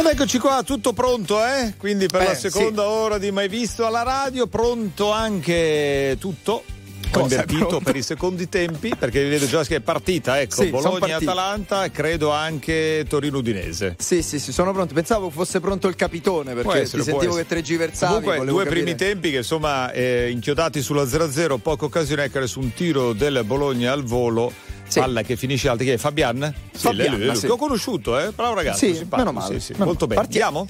Ed 0.00 0.06
eccoci 0.06 0.38
qua, 0.38 0.62
tutto 0.64 0.94
pronto, 0.94 1.44
eh? 1.44 1.74
Quindi 1.76 2.06
per 2.06 2.22
Eh, 2.22 2.24
la 2.28 2.34
seconda 2.34 2.88
ora 2.88 3.18
di 3.18 3.30
Mai 3.30 3.48
Visto 3.48 3.84
alla 3.84 4.02
radio, 4.02 4.46
pronto 4.46 5.12
anche 5.12 6.16
tutto. 6.18 6.64
Pronto? 7.10 7.80
per 7.82 7.96
i 7.96 8.02
secondi 8.02 8.48
tempi 8.48 8.94
perché 8.96 9.22
vi 9.24 9.30
vedo 9.30 9.46
già 9.46 9.64
che 9.64 9.76
è 9.76 9.80
partita, 9.80 10.40
ecco, 10.40 10.62
Sì. 10.62 10.68
Bologna-Atalanta 10.70 11.90
credo 11.90 12.30
anche 12.30 13.04
Torino-Udinese. 13.08 13.96
Sì, 13.98 14.22
sì, 14.22 14.38
sì, 14.38 14.52
sono 14.52 14.72
pronti. 14.72 14.94
Pensavo 14.94 15.28
fosse 15.28 15.58
pronto 15.60 15.86
il 15.88 15.96
capitone 15.96 16.54
perché 16.54 16.82
essere, 16.82 17.02
sentivo 17.02 17.34
che 17.34 17.46
tergiversavi. 17.46 18.14
Comunque 18.24 18.46
due 18.46 18.64
capire. 18.64 18.82
primi 18.82 18.96
tempi 18.96 19.30
che 19.32 19.38
insomma 19.38 19.90
eh, 19.90 20.30
inchiodati 20.30 20.80
sulla 20.80 21.02
0-0, 21.02 21.58
poche 21.58 21.84
occasioni 21.84 22.22
ecco 22.22 22.46
su 22.46 22.60
un 22.60 22.72
tiro 22.72 23.12
del 23.12 23.42
Bologna 23.44 23.92
al 23.92 24.04
volo. 24.04 24.50
Palla 24.98 25.22
che 25.22 25.36
finisce 25.36 25.68
alta, 25.68 25.84
che 25.84 25.94
è 25.94 25.96
Fabian? 25.96 26.52
Sì, 26.72 26.78
Fabian, 26.80 27.16
lui, 27.16 27.26
lui, 27.26 27.36
sì. 27.36 27.46
che 27.46 27.52
ho 27.52 27.56
conosciuto, 27.56 28.18
eh? 28.18 28.32
Bravo 28.32 28.54
ragazzo, 28.54 28.78
Sì, 28.78 28.94
simpatico, 28.94 29.16
meno 29.30 29.32
male, 29.32 29.60
sì, 29.60 29.66
sì, 29.66 29.72
meno 29.72 29.84
molto 29.84 30.06
male. 30.06 30.20
bene. 30.20 30.26
Andiamo? 30.32 30.66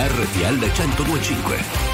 RTL 0.00 0.56
1025. 0.58 1.90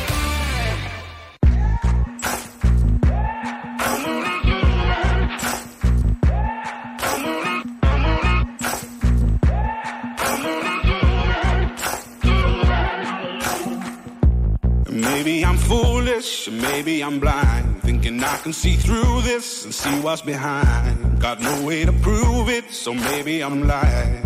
maybe 16.53 17.03
I'm 17.03 17.19
blind, 17.19 17.83
thinking 17.83 18.23
I 18.23 18.37
can 18.37 18.53
see 18.53 18.77
through 18.77 19.23
this 19.23 19.65
and 19.65 19.75
see 19.75 19.99
what's 20.01 20.23
behind. 20.23 21.21
Got 21.21 21.41
no 21.41 21.67
way 21.67 21.85
to 21.85 21.93
prove 21.93 22.49
it, 22.49 22.71
so 22.73 22.95
maybe 22.95 23.43
I'm 23.43 23.67
lying. 23.67 24.26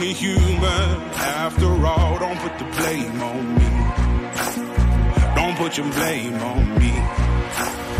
only 0.00 0.14
human 0.14 1.10
after 1.12 1.66
all. 1.66 2.18
Don't 2.18 2.38
put 2.38 2.58
the 2.58 2.64
blame 2.64 3.20
on 3.20 3.54
me. 3.54 3.68
Don't 5.34 5.56
put 5.58 5.76
your 5.76 5.92
blame 5.92 6.40
on 6.40 6.78
me. 6.78 7.99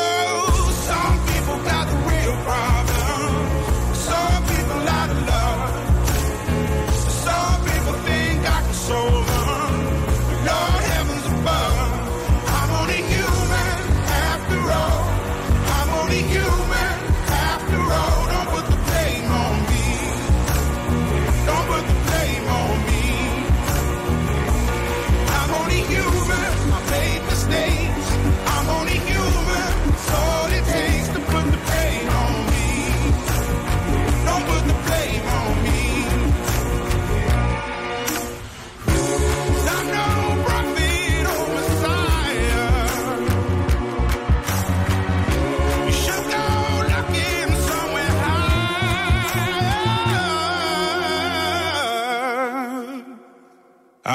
you 16.41 16.80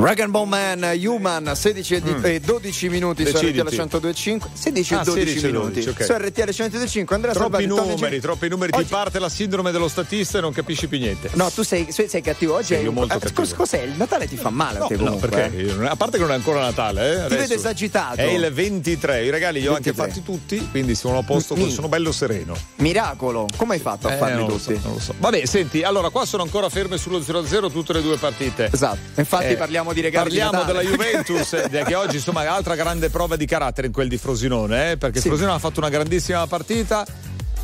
Rag 0.00 0.20
and 0.20 0.30
Bone 0.30 0.48
Man, 0.48 0.96
Human, 1.04 1.52
16 1.56 1.94
e, 1.96 2.00
di- 2.02 2.14
e 2.22 2.38
12 2.40 2.88
minuti 2.88 3.26
su 3.26 3.32
Deciditi. 3.32 3.58
RTL 3.60 3.68
1025. 3.70 4.50
16 4.52 4.94
Ah, 4.94 5.00
e 5.00 5.04
12 5.04 5.20
16 5.26 5.44
e 5.46 5.50
minuti 5.50 5.72
12, 5.82 5.88
ok. 5.88 6.04
su 6.04 6.12
RTL 6.12 6.42
1025. 6.44 7.14
Andrea 7.16 7.32
Troppi 7.34 7.64
Salvati, 7.64 7.90
numeri, 7.96 8.20
troppi 8.20 8.48
numeri, 8.48 8.72
ti 8.72 8.84
parte 8.84 9.18
la 9.18 9.28
sindrome 9.28 9.72
dello 9.72 9.88
statista 9.88 10.38
e 10.38 10.40
non 10.40 10.52
capisci 10.52 10.86
più 10.86 10.98
niente. 10.98 11.30
No, 11.34 11.50
tu 11.50 11.64
sei, 11.64 11.90
sei- 11.90 12.08
sei 12.08 12.20
cattivo 12.22 12.54
oggi. 12.54 12.66
Sì, 12.66 12.74
hai 12.74 12.82
io 12.82 12.90
un- 12.90 12.94
molto 12.94 13.14
eh, 13.16 13.18
cattivo. 13.18 13.40
cos- 13.40 13.54
Cos'è? 13.54 13.82
Il 13.82 13.94
Natale 13.96 14.28
ti 14.28 14.36
fa 14.36 14.50
male 14.50 14.76
a 14.76 14.80
No, 14.82 14.86
te 14.86 14.96
no, 14.96 15.02
comunque. 15.04 15.28
perché? 15.28 15.56
eh? 15.66 15.86
A 15.88 15.96
parte 15.96 16.16
che 16.16 16.22
non 16.22 16.30
è 16.32 16.36
ancora 16.36 16.60
Natale, 16.60 17.00
eh? 17.10 17.14
Ti 17.14 17.20
adesso. 17.22 17.40
vedo 17.40 17.54
esagitato. 17.54 18.16
È 18.20 18.22
il 18.22 18.52
23, 18.52 19.24
i 19.24 19.30
regali 19.30 19.60
li 19.60 19.66
ho 19.66 19.74
anche 19.74 19.90
23. 19.92 20.06
fatti 20.08 20.22
tutti, 20.22 20.68
quindi 20.70 20.94
sono 20.94 21.18
a 21.18 21.22
posto, 21.24 21.56
Mi- 21.56 21.72
sono 21.72 21.88
bello 21.88 22.12
sereno. 22.12 22.54
Miracolo, 22.76 23.48
come 23.56 23.74
hai 23.74 23.80
fatto 23.80 24.06
a 24.06 24.12
Eh, 24.14 24.16
farli 24.16 24.36
non 24.36 24.46
lo 24.48 24.56
tutti? 24.58 24.74
so, 24.76 24.80
non 24.84 24.92
lo 24.94 25.00
so. 25.00 25.14
Vabbè, 25.18 25.44
senti, 25.44 25.82
allora 25.82 26.10
qua 26.10 26.24
sono 26.24 26.44
ancora 26.44 26.68
ferme 26.68 26.98
sullo 26.98 27.20
0-0 27.20 27.68
tutte 27.68 27.92
le 27.94 28.02
due 28.02 28.16
partite. 28.16 28.70
Esatto, 28.72 28.98
infatti 29.16 29.46
Eh, 29.46 29.56
parliamo 29.88 29.92
di 29.92 30.00
regali 30.00 30.36
Parliamo 30.36 30.64
della 30.64 30.82
Juventus, 30.82 31.68
che 31.86 31.94
oggi 31.94 32.16
insomma 32.16 32.42
è 32.44 32.46
altra 32.46 32.74
grande 32.74 33.08
prova 33.10 33.36
di 33.36 33.46
carattere 33.46 33.86
in 33.86 33.92
quel 33.92 34.08
di 34.08 34.18
Frosinone, 34.18 34.92
eh, 34.92 34.96
perché 34.96 35.20
Sì. 35.20 35.28
Frosinone 35.28 35.54
ha 35.54 35.58
fatto 35.58 35.80
una 35.80 35.88
grandissima 35.88 36.46
partita. 36.46 37.06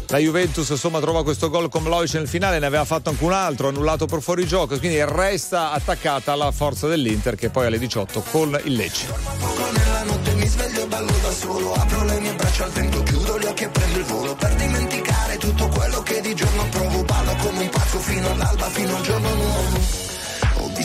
La 0.09 0.19
Juventus 0.19 0.69
insomma 0.69 1.01
trova 1.01 1.23
questo 1.23 1.49
gol 1.49 1.71
con 1.71 1.83
Loic 1.85 2.13
nel 2.15 2.29
finale, 2.29 2.59
ne 2.59 2.67
aveva 2.67 2.85
fatto 2.85 3.09
anche 3.09 3.25
un 3.25 3.33
altro, 3.33 3.69
annullato 3.69 4.05
per 4.07 4.21
fuorigioco, 4.21 4.79
quindi 4.79 5.03
resta 5.03 5.73
attaccata 5.73 6.33
alla 6.33 6.53
forza 6.53 6.87
dell'Inter 6.87 7.37
che 7.37 7.49
poi 7.49 7.67
alle 7.67 7.79
18 7.79 8.23
con 8.31 8.61
il 8.65 8.75
Lecce. 8.75 9.07
Nella 9.73 10.03
notte 10.05 10.33
mi 10.35 10.47
sveglio 10.47 10.83
e 10.83 10.87
ballo 10.87 11.13
da 11.23 11.31
solo 11.33 11.73
Apro 11.73 12.05
le 12.05 12.21
mie 12.21 12.35
braccia 12.35 12.65
al 12.65 12.71
vento, 12.73 13.03
chiudo 13.03 13.39
gli 13.39 13.45
occhi 13.47 13.65
e 13.65 13.69
prendo 13.69 13.99
il 13.99 14.05
volo 14.05 14.35
Per 14.35 14.55
dimenticare 14.55 15.37
tutto 15.39 15.69
quello 15.69 16.03
che 16.03 16.21
di 16.21 16.35
giorno 16.35 16.67
provo 16.69 17.03
Ballo 17.03 17.35
come 17.37 17.63
un 17.63 17.69
pazzo 17.71 17.99
fino 17.99 18.31
all'alba, 18.31 18.69
fino 18.69 18.97
al 18.97 19.03
giorno 19.03 19.35
nuovo 19.35 20.04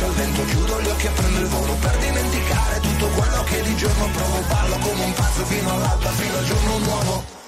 braccia 0.00 0.04
al 0.06 0.12
vento, 0.12 0.44
chiudo 0.44 0.80
gli 0.80 0.88
occhi 0.88 1.06
e 1.06 1.10
prendo 1.10 1.38
il 1.40 1.46
volo 1.46 1.74
Per 1.74 1.96
dimenticare 1.98 2.80
tutto 2.80 3.06
quello 3.08 3.44
che 3.44 3.62
di 3.62 3.76
giorno 3.76 4.08
provo 4.12 4.40
Ballo 4.48 4.78
come 4.78 5.04
un 5.04 5.12
pazzo 5.12 5.44
fino 5.44 5.70
all'alba, 5.70 6.08
fino 6.10 6.36
al 6.38 6.44
giorno 6.44 6.78
nuovo 6.78 7.38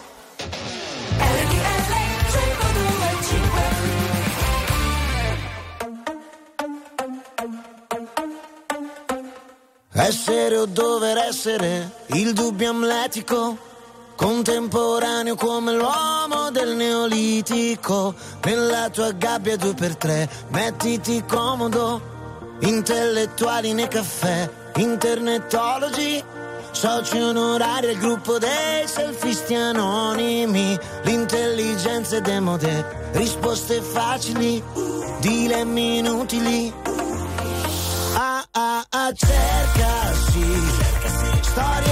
Essere 9.94 10.56
o 10.56 10.66
dover 10.66 11.16
essere 11.18 11.90
il 12.08 12.32
dubbio 12.32 12.70
amletico, 12.70 13.56
contemporaneo 14.16 15.36
come 15.36 15.72
l'uomo 15.74 16.50
del 16.50 16.74
neolitico. 16.74 18.14
Nella 18.42 18.88
tua 18.88 19.12
gabbia 19.12 19.56
due 19.56 19.74
per 19.74 19.96
tre, 19.96 20.28
mettiti 20.48 21.22
comodo, 21.24 22.11
intellettuali 22.62 23.72
nei 23.72 23.88
caffè, 23.88 24.48
internetologi. 24.76 26.24
Soci 26.70 27.20
onorari 27.20 27.90
al 27.90 27.96
gruppo 27.96 28.38
dei 28.38 28.86
selfisti 28.86 29.54
anonimi, 29.54 30.78
l'intelligenza 31.02 32.16
è 32.16 32.20
demode, 32.22 33.10
risposte 33.12 33.82
facili, 33.82 34.62
dilemmi 35.20 35.98
inutili. 35.98 36.72
Ah 38.14 38.44
ah 38.50 38.84
ah 38.88 39.12
cerca 39.12 40.12
sì 40.30 41.00
Storie 41.42 41.91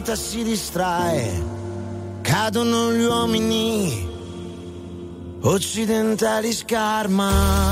Vita 0.00 0.16
si 0.16 0.42
distrae, 0.42 1.44
cadono 2.22 2.90
gli 2.90 3.04
uomini. 3.04 4.08
Occidentali 5.42 6.54
scarma. 6.54 7.69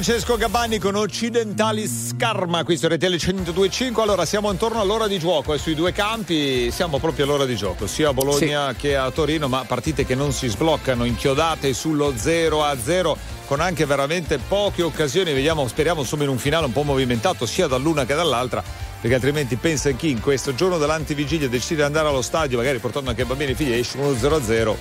Francesco 0.00 0.36
Gabani 0.36 0.78
con 0.78 0.94
Occidentali 0.94 1.88
Scarma, 1.88 2.62
qui 2.62 2.76
su 2.76 2.86
RTL 2.86 3.14
102.5. 3.14 4.00
Allora 4.00 4.24
siamo 4.24 4.48
intorno 4.48 4.80
all'ora 4.80 5.08
di 5.08 5.18
gioco 5.18 5.54
e 5.54 5.58
sui 5.58 5.74
due 5.74 5.90
campi 5.90 6.70
siamo 6.70 7.00
proprio 7.00 7.24
all'ora 7.24 7.44
di 7.44 7.56
gioco, 7.56 7.88
sia 7.88 8.10
a 8.10 8.12
Bologna 8.12 8.72
che 8.74 8.94
a 8.94 9.10
Torino, 9.10 9.48
ma 9.48 9.64
partite 9.64 10.06
che 10.06 10.14
non 10.14 10.30
si 10.30 10.46
sbloccano, 10.46 11.04
inchiodate 11.04 11.74
sullo 11.74 12.12
0 12.16 12.62
a 12.62 12.76
0 12.80 13.18
con 13.46 13.58
anche 13.58 13.86
veramente 13.86 14.38
poche 14.38 14.82
occasioni. 14.82 15.32
Vediamo, 15.32 15.66
speriamo 15.66 16.02
insomma 16.02 16.22
in 16.22 16.28
un 16.28 16.38
finale 16.38 16.66
un 16.66 16.72
po' 16.72 16.84
movimentato 16.84 17.44
sia 17.44 17.66
dall'una 17.66 18.06
che 18.06 18.14
dall'altra. 18.14 18.62
Perché 19.00 19.16
altrimenti 19.16 19.56
pensa 19.56 19.90
chi 19.90 20.10
in 20.10 20.20
questo 20.20 20.54
giorno 20.54 20.78
dell'antivigilia 20.78 21.48
decide 21.48 21.76
di 21.76 21.82
andare 21.82 22.06
allo 22.06 22.22
stadio, 22.22 22.56
magari 22.56 22.78
portando 22.78 23.10
anche 23.10 23.22
i 23.22 23.24
bambini 23.24 23.50
e 23.50 23.54
figli, 23.56 23.72
esce 23.72 23.98
uno 23.98 24.16
0 24.16 24.36
a 24.36 24.42
0. 24.42 24.76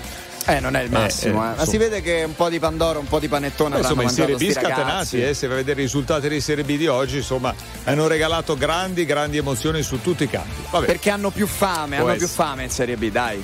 Eh, 0.48 0.62
non 0.62 0.76
è 0.76 0.82
il 0.82 0.90
massimo, 0.90 1.44
eh, 1.44 1.56
Ma 1.58 1.66
si 1.66 1.76
vede 1.78 2.02
che 2.02 2.24
un 2.26 2.34
po' 2.34 2.48
di 2.48 2.58
Pandoro, 2.58 3.00
un 3.00 3.08
po' 3.08 3.20
di 3.20 3.28
panettone 3.28 3.76
Beh, 3.76 3.82
insomma, 3.82 4.04
in 4.04 4.10
Serie 4.10 4.36
B 4.36 4.50
scatenati, 4.50 5.22
eh, 5.22 5.34
se 5.34 5.48
vai 5.48 5.58
a 5.58 5.60
vedere 5.60 5.82
i 5.82 5.84
risultati 5.84 6.30
di 6.30 6.40
Serie 6.40 6.64
B 6.64 6.78
di 6.78 6.88
oggi, 6.88 7.18
insomma, 7.18 7.54
hanno 7.84 8.08
regalato 8.08 8.56
grandi, 8.56 9.06
grandi 9.06 9.38
emozioni 9.38 9.82
su 9.82 10.02
tutti 10.02 10.24
i 10.24 10.30
campi. 10.30 10.64
Vabbè. 10.72 10.86
Perché 10.86 11.10
hanno 11.10 11.32
più 11.32 11.48
fame, 11.48 11.98
Può 11.98 12.06
hanno 12.06 12.16
essere. 12.16 12.18
più 12.18 12.28
fame 12.28 12.64
in 12.64 12.70
Serie 12.70 12.96
B, 12.96 13.12
dai. 13.12 13.44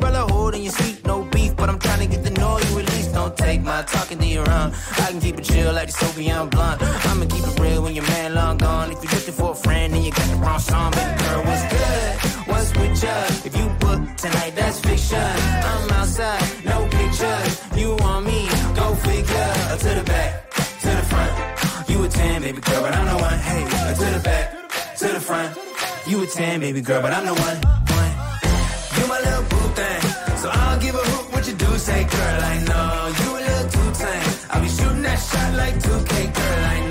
talking 4.61 4.79
to 4.79 4.87
your 4.87 4.97
own. 4.97 5.05
I 5.05 5.11
can 5.11 5.21
keep 5.21 5.39
it 5.39 5.43
chill 5.43 5.73
like 5.73 5.87
the 5.87 5.93
Soviet 5.93 6.45
blunt. 6.51 6.81
I'ma 6.81 7.25
keep 7.25 7.45
it 7.47 7.59
real 7.59 7.83
when 7.83 7.93
your 7.93 8.07
man 8.07 8.33
long 8.33 8.57
gone. 8.57 8.91
If 8.91 9.03
you're 9.03 9.13
looking 9.13 9.33
for 9.33 9.51
a 9.51 9.55
friend 9.55 9.93
and 9.93 10.03
you 10.03 10.11
got 10.11 10.27
the 10.29 10.35
wrong 10.35 10.59
song, 10.59 10.91
baby 10.91 11.23
girl, 11.23 11.43
what's 11.45 11.65
good? 11.73 12.11
What's 12.49 12.69
with 12.77 13.03
ya? 13.03 13.15
If 13.47 13.57
you 13.57 13.67
book 13.79 13.99
tonight, 14.17 14.53
that's 14.55 14.79
fiction. 14.79 15.19
I'm 15.19 15.89
outside, 15.91 16.65
no 16.65 16.87
pictures. 16.87 17.51
You 17.75 17.95
want 17.95 18.25
me? 18.25 18.47
Go 18.75 18.95
figure. 18.95 19.49
To 19.83 19.89
the 19.99 20.03
back, 20.05 20.51
to 20.83 20.89
the 20.99 21.05
front. 21.11 21.89
You 21.89 22.03
a 22.03 22.07
10, 22.07 22.41
baby 22.41 22.61
girl, 22.61 22.81
but 22.81 22.93
I'm 22.93 23.05
the 23.07 23.17
one. 23.23 23.39
Hey, 23.39 23.63
uh, 23.63 23.93
to 23.93 24.17
the 24.17 24.21
back, 24.23 24.45
to 24.97 25.07
the 25.07 25.19
front. 25.19 25.57
You 26.07 26.23
a 26.23 26.27
10, 26.27 26.59
baby 26.59 26.81
girl, 26.81 27.01
but 27.01 27.13
I'm 27.13 27.25
the 27.25 27.33
one. 27.33 27.57
one. 27.97 28.13
You 28.97 29.07
my 29.07 29.19
little 29.19 29.43
boo 29.51 29.67
thing. 29.79 30.01
So 30.37 30.49
I'll 30.51 30.79
give 30.79 30.95
a 30.95 31.03
hoot 31.09 31.33
what 31.33 31.47
you 31.47 31.53
do 31.53 31.77
say, 31.77 32.03
girl. 32.03 32.41
I 32.53 32.55
know 32.69 33.23
you 33.23 33.30
shot 35.31 35.53
like 35.53 35.75
2K, 35.75 36.33
girl. 36.35 36.65
I 36.65 36.89
know. 36.89 36.90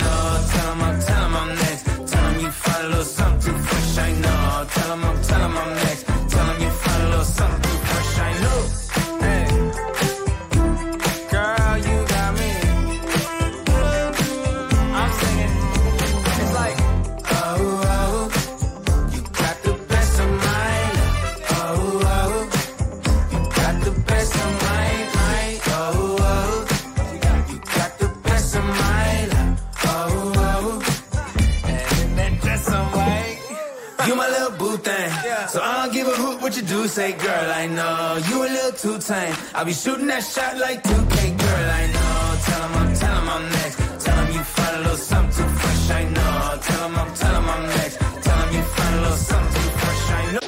Say, 36.91 37.13
girl. 37.13 37.49
I 37.63 37.67
know 37.69 38.19
you 38.29 38.37
a 38.47 38.49
little 38.57 38.73
too 38.83 38.99
tame. 38.99 39.35
I'll 39.55 39.65
be 39.65 39.73
shooting 39.73 40.09
that 40.09 40.25
shot 40.25 40.57
like 40.59 40.83
2K, 40.83 41.17
girl. 41.43 41.67
I 41.81 41.85
know. 41.95 42.17
Tell 42.47 42.63
'em 42.67 42.75
I'm, 42.81 42.89
tell 43.01 43.17
'em 43.21 43.29
I'm 43.35 43.45
next. 43.59 43.77
Tell 44.05 44.19
'em 44.23 44.29
you 44.37 44.43
find 44.57 44.75
a 44.77 44.81
little 44.85 45.03
something 45.11 45.37
too 45.37 45.51
fresh. 45.61 45.85
I 46.01 46.03
know. 46.17 46.35
Tell 46.67 46.85
'em 46.87 46.99
I'm, 47.03 47.11
tell 47.21 47.35
'em 47.41 47.49
I'm 47.55 47.65
next. 47.79 47.97
Tell 48.27 48.39
'em 48.43 48.51
you 48.57 48.63
find 48.77 48.95
a 48.99 49.01
little 49.05 49.23
something 49.31 49.63
too 49.63 49.73
fresh. 49.81 50.05
I 50.21 50.25
know. 50.35 50.47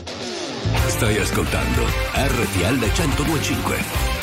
Stai 0.95 1.17
ascoltando 1.25 1.83
RTL 2.31 2.77
1025. 2.83 4.22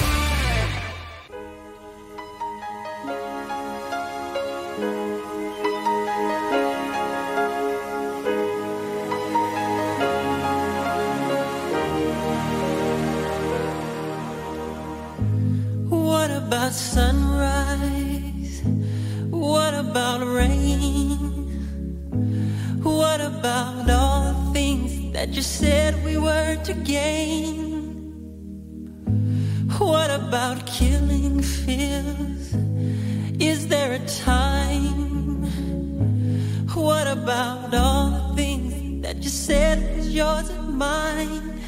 About 37.29 37.71
all 37.75 38.09
the 38.09 38.35
things 38.35 39.03
that 39.03 39.17
you 39.17 39.29
said 39.29 39.77
was 39.95 40.09
yours 40.09 40.49
and 40.49 40.75
mine? 40.75 41.61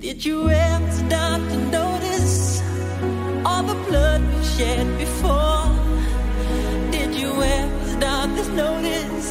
Did 0.00 0.22
you 0.22 0.50
ever 0.50 0.90
stop 0.90 1.40
to 1.40 1.58
notice 1.80 2.60
all 3.46 3.62
the 3.62 3.78
blood 3.88 4.20
we 4.20 4.44
shed 4.44 4.86
before? 4.98 5.64
Did 6.90 7.14
you 7.14 7.30
ever 7.42 7.86
stop 7.96 8.28
to 8.36 8.44
notice 8.52 9.30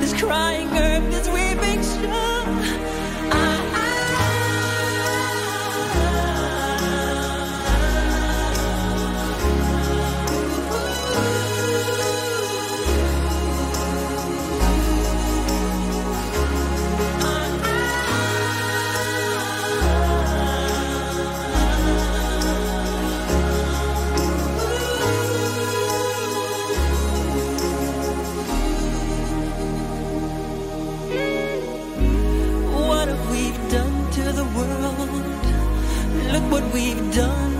this 0.00 0.14
crying 0.18 0.68
earth, 0.68 1.10
this 1.10 1.28
weeping 1.28 1.82
shore? 1.82 2.33
We've 36.74 37.14
done. 37.14 37.54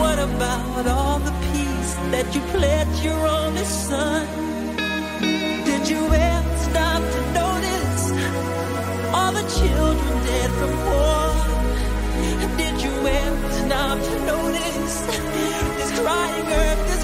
What 0.00 0.18
about 0.18 0.86
all 0.86 1.18
the 1.18 1.34
peace 1.46 1.92
that 2.12 2.26
you 2.34 2.40
pledged 2.56 3.04
your 3.04 3.22
only 3.38 3.64
son? 3.64 4.26
Did 5.68 5.82
you 5.92 6.02
ever 6.32 6.56
stop 6.68 7.02
to 7.14 7.20
notice 7.40 8.04
all 9.16 9.32
the 9.40 9.46
children 9.58 10.14
dead 10.30 10.50
from 10.58 10.72
war? 10.88 11.28
Did 12.60 12.76
you 12.84 12.94
ever 13.22 13.50
stop 13.62 13.96
to 14.08 14.16
notice 14.32 14.96
this 15.76 15.90
crying 16.00 16.48
earth, 16.62 16.95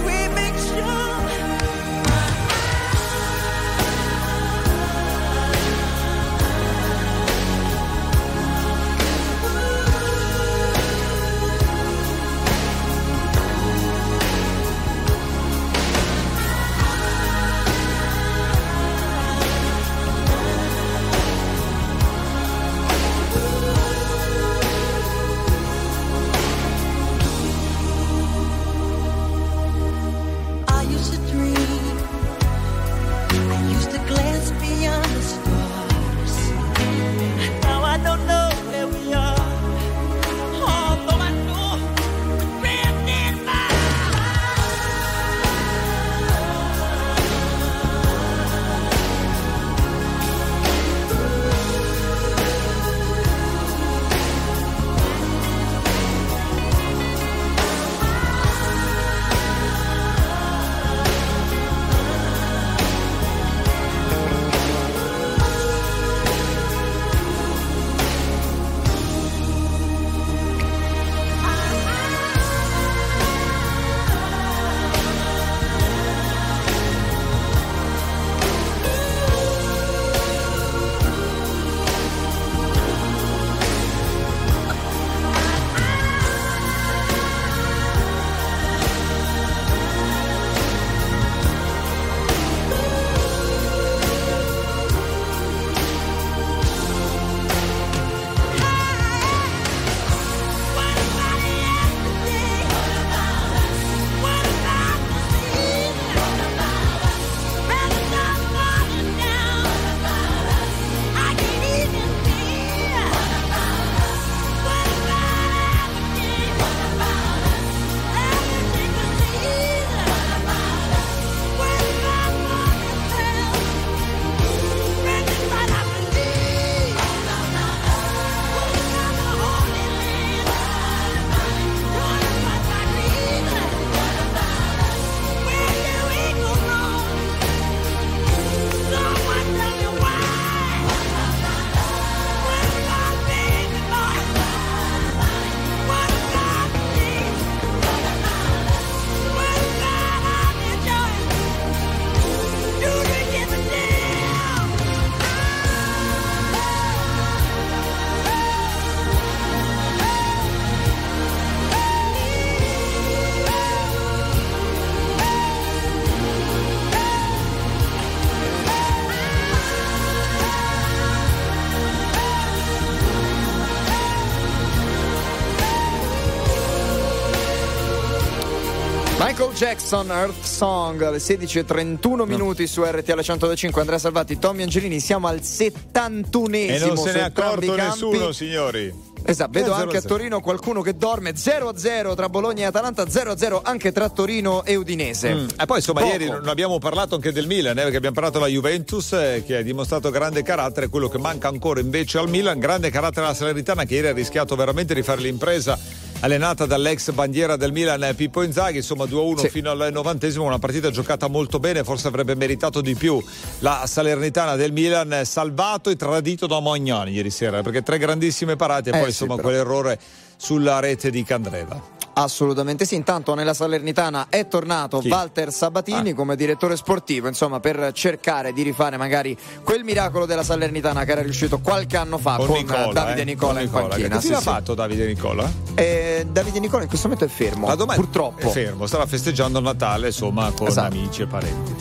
Michael 179.43 179.59
Jackson, 179.59 180.09
Earth 180.09 180.45
Song, 180.45 181.03
alle 181.03 181.19
16.31 181.19 182.27
minuti 182.29 182.69
su 182.69 182.85
RTL 182.85 183.21
105. 183.21 183.81
Andrea 183.81 183.99
Salvati, 183.99 184.39
Tommy 184.39 184.63
Angelini, 184.63 185.01
siamo 185.01 185.27
al 185.27 185.41
71esimo. 185.41 186.53
E 186.53 186.79
non 186.79 186.97
se 186.97 187.13
ne 187.13 187.19
è 187.19 187.23
accorto 187.23 187.75
nessuno, 187.75 188.31
signori. 188.31 188.95
Esatto, 189.25 189.51
vedo 189.51 189.73
Eh, 189.73 189.81
anche 189.81 189.97
a 189.97 190.01
0-0. 190.01 190.07
Torino 190.07 190.41
qualcuno 190.41 190.81
che 190.81 190.97
dorme 190.97 191.33
0-0 191.33 192.15
tra 192.15 192.29
Bologna 192.29 192.63
e 192.63 192.65
Atalanta, 192.67 193.05
0-0 193.05 193.63
anche 193.65 193.91
tra 193.91 194.09
Torino 194.11 194.63
e 194.65 194.77
Udinese. 194.77 195.35
Mm. 195.35 195.47
E 195.59 195.67
poi 195.67 195.79
insomma 195.79 196.01
Poco. 196.03 196.13
ieri 196.13 196.29
non 196.29 196.47
abbiamo 196.47 196.79
parlato 196.79 197.17
anche 197.17 197.33
del 197.33 197.49
Milan, 197.49 197.77
eh, 197.77 197.83
perché 197.83 197.97
abbiamo 197.97 198.15
parlato 198.15 198.39
della 198.39 198.51
Juventus 198.51 199.13
eh, 199.13 199.43
che 199.45 199.57
ha 199.57 199.63
dimostrato 199.63 200.11
grande 200.11 200.43
carattere, 200.45 200.89
quello 200.89 201.09
che 201.09 201.19
manca 201.19 201.49
ancora 201.49 201.81
invece 201.81 202.19
al 202.19 202.29
Milan, 202.29 202.61
grande 202.61 202.91
carattere 202.91 203.27
alla 203.27 203.35
Salernitana 203.35 203.85
che 203.85 203.95
ieri 203.95 204.07
ha 204.07 204.13
rischiato 204.13 204.55
veramente 204.55 204.95
di 204.95 205.03
fare 205.03 205.21
l'impresa 205.21 205.77
allenata 206.23 206.67
dall'ex 206.67 207.11
bandiera 207.13 207.57
del 207.57 207.73
Milan 207.73 208.03
eh, 208.05 208.15
Pippo 208.15 208.43
Inzaghi, 208.43 208.77
insomma 208.79 209.05
2-1 209.05 209.39
Sì. 209.41 209.49
fino 209.51 209.71
al 209.71 209.91
novantesimo, 209.93 210.45
una 210.45 210.59
partita 210.59 210.91
giocata 210.91 211.27
molto 211.29 211.59
bene, 211.59 211.83
forse 211.85 212.07
avrebbe 212.09 212.35
meritato 212.37 212.81
di 212.81 212.95
più 212.95 213.23
la 213.59 213.83
Salernitana 213.87 214.55
del 214.57 214.73
Milan, 214.73 215.13
eh, 215.13 215.25
salvato 215.25 215.91
e 215.91 215.97
tradito 215.97 216.47
da 216.47 216.61
Mognani 216.61 217.13
ieri 217.13 217.31
sera, 217.31 217.63
perché 217.63 217.83
tre 217.83 217.99
grandissime 217.99 218.55
parate 218.57 218.91
e 218.91 218.97
Eh 218.97 219.01
poi 219.01 219.13
sì, 219.13 219.23
insomma 219.23 219.35
però. 219.35 219.49
quell'errore 219.49 219.99
sulla 220.43 220.81
rete 220.81 221.11
di 221.11 221.23
Candreva. 221.23 221.81
Assolutamente 222.15 222.85
sì, 222.85 222.95
intanto 222.97 223.33
nella 223.35 223.55
Salernitana 223.55 224.27
è 224.29 224.47
tornato 224.49 224.99
Chi? 224.99 225.09
Walter 225.09 225.51
Sabatini 225.53 226.11
Ah. 226.11 226.15
come 226.15 226.35
direttore 226.37 226.77
sportivo, 226.77 227.29
insomma 227.29 227.59
per 227.61 227.93
cercare 227.95 228.53
di 228.53 228.63
rifare 228.63 228.97
magari 228.99 229.35
quel 229.63 229.83
miracolo 229.85 230.27
della 230.27 230.43
Salernitana 230.43 231.05
che 231.05 231.13
era 231.13 231.23
riuscito 231.23 231.61
qualche 231.61 231.97
anno 231.97 232.19
fa 232.19 232.37
con, 232.37 232.49
Nicola, 232.57 232.93
Davide 232.93 233.21
eh, 233.23 233.25
Nicola 233.25 233.53
con 233.53 233.61
in 233.63 233.67
Nicola. 233.67 233.87
panchina. 233.89 234.17
Che 234.17 234.27
sì, 234.27 234.35
sì. 234.35 234.43
fatto 234.43 234.75
Davide 234.75 235.07
Nicola? 235.07 235.51
Eh, 235.75 236.27
Davide 236.31 236.59
Nicola 236.61 236.83
in 236.83 236.89
questo 236.89 237.09
momento 237.09 237.33
è 237.33 237.35
fermo, 237.35 237.75
domani 237.77 238.01
purtroppo. 238.01 238.41
è 238.49 238.51
fermo, 238.51 238.87
starà 238.87 239.07
festeggiando 239.07 239.59
il 239.59 239.65
Natale 239.65 240.09
insomma 240.09 240.51
con 240.51 240.67
Esatto. 240.67 240.95
amici 240.95 241.23
e 241.23 241.27
parenti. 241.27 241.75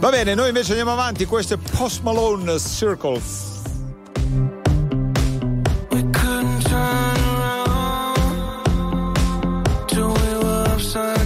Va 0.00 0.08
bene, 0.10 0.34
noi 0.34 0.48
invece 0.48 0.70
andiamo 0.70 0.92
avanti, 0.92 1.26
questo 1.26 1.54
è 1.54 1.58
Post 1.58 2.00
Malone 2.02 2.58
Circles. 2.58 3.54
sun. 10.96 11.25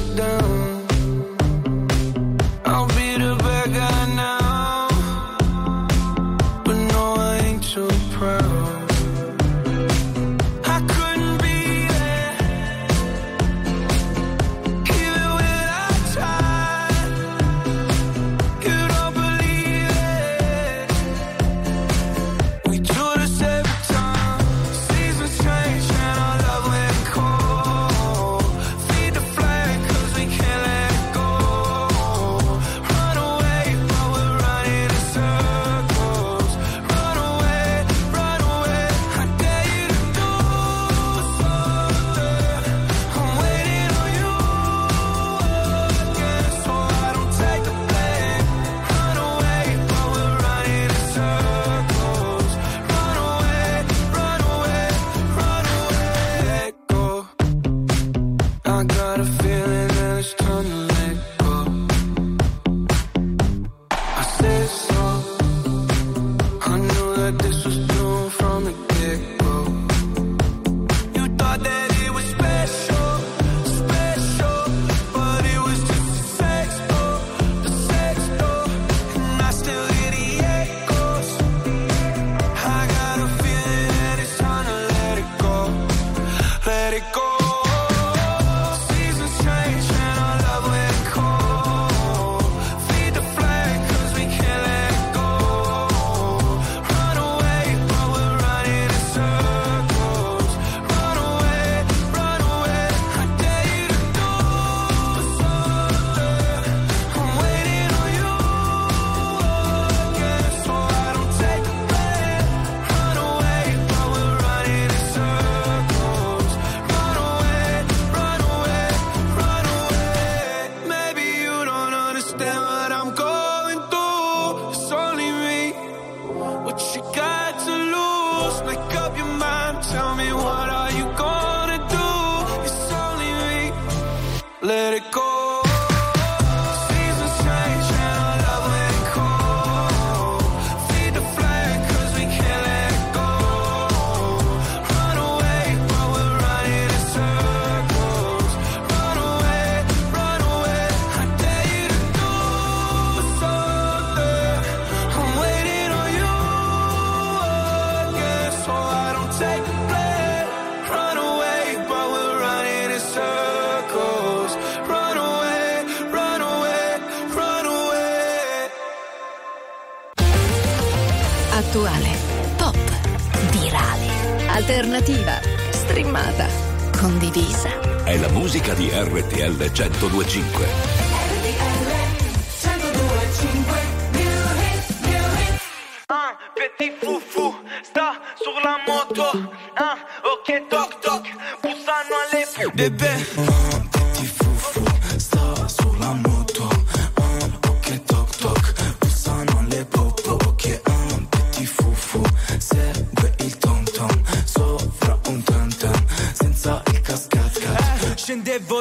825. 180.00 180.69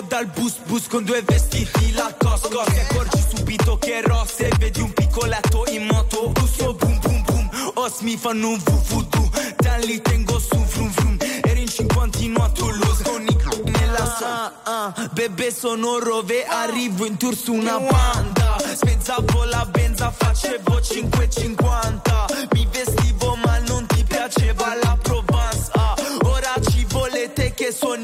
Dal 0.07 0.27
bus 0.27 0.55
bus 0.65 0.87
con 0.87 1.03
due 1.03 1.21
vestiti 1.23 1.91
la 1.91 2.13
cosco 2.17 2.63
Ti 2.65 2.79
accorgi 2.79 3.21
subito 3.35 3.77
che 3.77 3.99
è 3.99 4.01
rossa 4.01 4.45
e 4.45 4.51
vedi 4.57 4.79
un 4.79 4.93
piccoletto 4.93 5.65
in 5.71 5.85
moto. 5.87 6.29
Busso 6.29 6.73
boom 6.73 6.99
boom 6.99 7.23
boom. 7.23 7.49
Os 7.75 7.99
mi 7.99 8.15
fanno 8.15 8.49
un 8.49 8.59
vuvudu 8.63 9.29
Da 9.57 9.75
lì 9.77 9.99
tengo 10.01 10.39
su 10.39 10.55
frum 10.55 10.89
frum 10.89 11.17
Eri 11.43 11.61
in 11.61 11.67
cinquantino 11.67 12.41
a 12.43 12.49
Toulouse 12.49 13.03
Con 13.03 13.23
i 13.27 13.35
c- 13.35 13.61
nella 13.65 14.15
sa 14.17 14.53
ah, 14.63 14.93
ah. 14.93 15.09
bebè 15.11 15.51
sono 15.51 15.99
rove. 15.99 16.45
Arrivo 16.45 17.05
in 17.05 17.17
tour 17.17 17.35
su 17.35 17.53
una 17.53 17.77
banda. 17.77 18.57
Spezzavo 18.73 19.43
la 19.45 19.65
benza 19.65 20.11
facevo 20.11 20.79
5,50 20.79 22.47
Mi 22.53 22.67
vestivo 22.71 23.18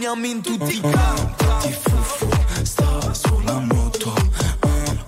suoniamo 0.05 0.25
in 0.27 0.41
tutti 0.41 0.75
i 0.75 0.81
campi. 0.81 1.71
Fufu 1.71 2.29
sta 2.61 3.13
sulla 3.13 3.59
moto. 3.59 4.13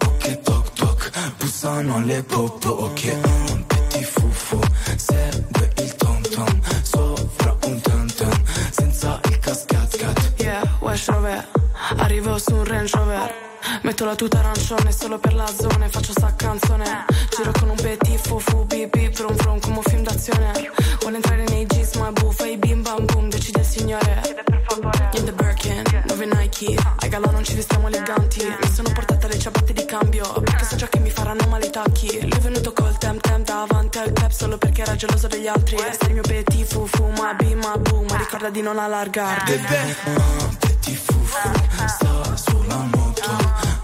Ok 0.06 0.42
toc 0.42 0.74
toc. 0.74 1.12
Bussano 1.38 2.02
le 2.04 2.24
popo 2.24 2.70
Ok 2.70 3.16
ah, 3.22 3.64
Petit 3.68 4.04
fufu. 4.04 4.60
Segue 4.96 5.72
il 5.78 5.96
tom 5.96 6.22
tom 6.22 6.62
Sopra 6.82 7.56
un 7.66 7.80
tam 7.82 8.12
tam 8.12 8.44
Senza 8.72 9.20
il 9.30 9.40
cascat 9.40 9.98
cat. 9.98 10.34
Yeah, 10.38 10.64
West 10.80 11.10
Rover. 11.10 11.48
Arrivo 11.98 12.40
su 12.40 12.56
un 12.56 12.66
Range 12.66 12.98
Rover. 12.98 13.34
Metto 13.84 14.06
la 14.06 14.16
tuta 14.16 14.40
arancione 14.40 14.92
solo 14.92 15.20
per 15.20 15.36
la 15.36 15.48
zona 15.48 15.88
faccio 15.90 16.12
sta 16.14 16.34
canzone. 16.36 17.06
Giro 17.36 17.52
con 17.52 17.70
un 17.70 17.76
petit 17.76 18.18
fufu 18.18 18.66
bip 18.66 18.98
brum 19.12 19.36
brum 19.36 19.60
come 19.60 19.78
un 19.78 19.84
film 19.84 20.02
d'azione. 20.02 20.72
Vuole 21.02 21.18
entrare 21.18 21.44
nei 21.50 21.68
jeans 21.68 21.94
ma 21.98 22.12
buffa 22.12 22.48
i 22.48 22.58
bim 22.58 22.82
bam 22.82 23.06
boom 23.06 23.30
Decide 23.30 23.60
il 23.60 23.66
signore 23.66 24.46
Nike 26.60 26.76
Ai 27.00 27.10
galà 27.10 27.30
non 27.30 27.44
ci 27.44 27.54
vestiamo 27.54 27.88
eleganti. 27.88 28.44
Mi 28.44 28.70
sono 28.72 28.90
portata 28.92 29.28
le 29.28 29.38
ciabatte 29.38 29.74
di 29.74 29.86
cambio 29.86 30.42
Perché 30.42 30.66
so 30.66 30.76
già 30.76 30.88
che 30.88 31.00
mi 31.00 31.10
faranno 31.10 31.46
male 31.48 31.68
i 31.68 31.70
tacchi. 31.70 32.20
Lui 32.22 32.32
è 32.32 32.40
venuto 32.40 32.74
col 32.74 32.98
tem 32.98 33.20
tem 33.20 33.44
davanti 33.44 34.00
al 34.00 34.12
club 34.12 34.32
Solo 34.32 34.58
perché 34.58 34.82
era 34.82 34.96
geloso 34.96 35.28
degli 35.28 35.48
altri. 35.48 35.78
Sei 35.78 36.08
il 36.08 36.14
mio 36.14 36.24
petit 36.24 36.74
ma 37.18 37.34
bim 37.34 37.60
ma 37.60 37.78
boom. 37.78 38.06
Ma 38.10 38.18
ricorda 38.18 38.50
di 38.50 38.62
non 38.62 38.80
allargarti. 38.80 39.52
Petit 40.60 40.98
fufu 40.98 41.52
sta 41.86 42.36
sulla 42.36 42.78
moto 42.92 43.77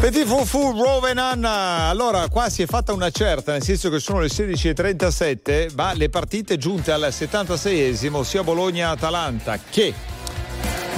Petit 0.00 0.24
Fufu 0.26 0.80
Rovenan. 0.80 1.44
Allora, 1.44 2.28
qua 2.28 2.48
si 2.48 2.62
è 2.62 2.66
fatta 2.66 2.92
una 2.92 3.10
certa, 3.10 3.50
nel 3.50 3.64
senso 3.64 3.90
che 3.90 3.98
sono 3.98 4.20
le 4.20 4.28
16.37, 4.28 5.74
ma 5.74 5.92
le 5.92 6.08
partite 6.08 6.56
giunte 6.56 6.92
al 6.92 7.08
76esimo, 7.10 8.22
sia 8.22 8.44
Bologna-Atalanta 8.44 9.58
che. 9.68 10.17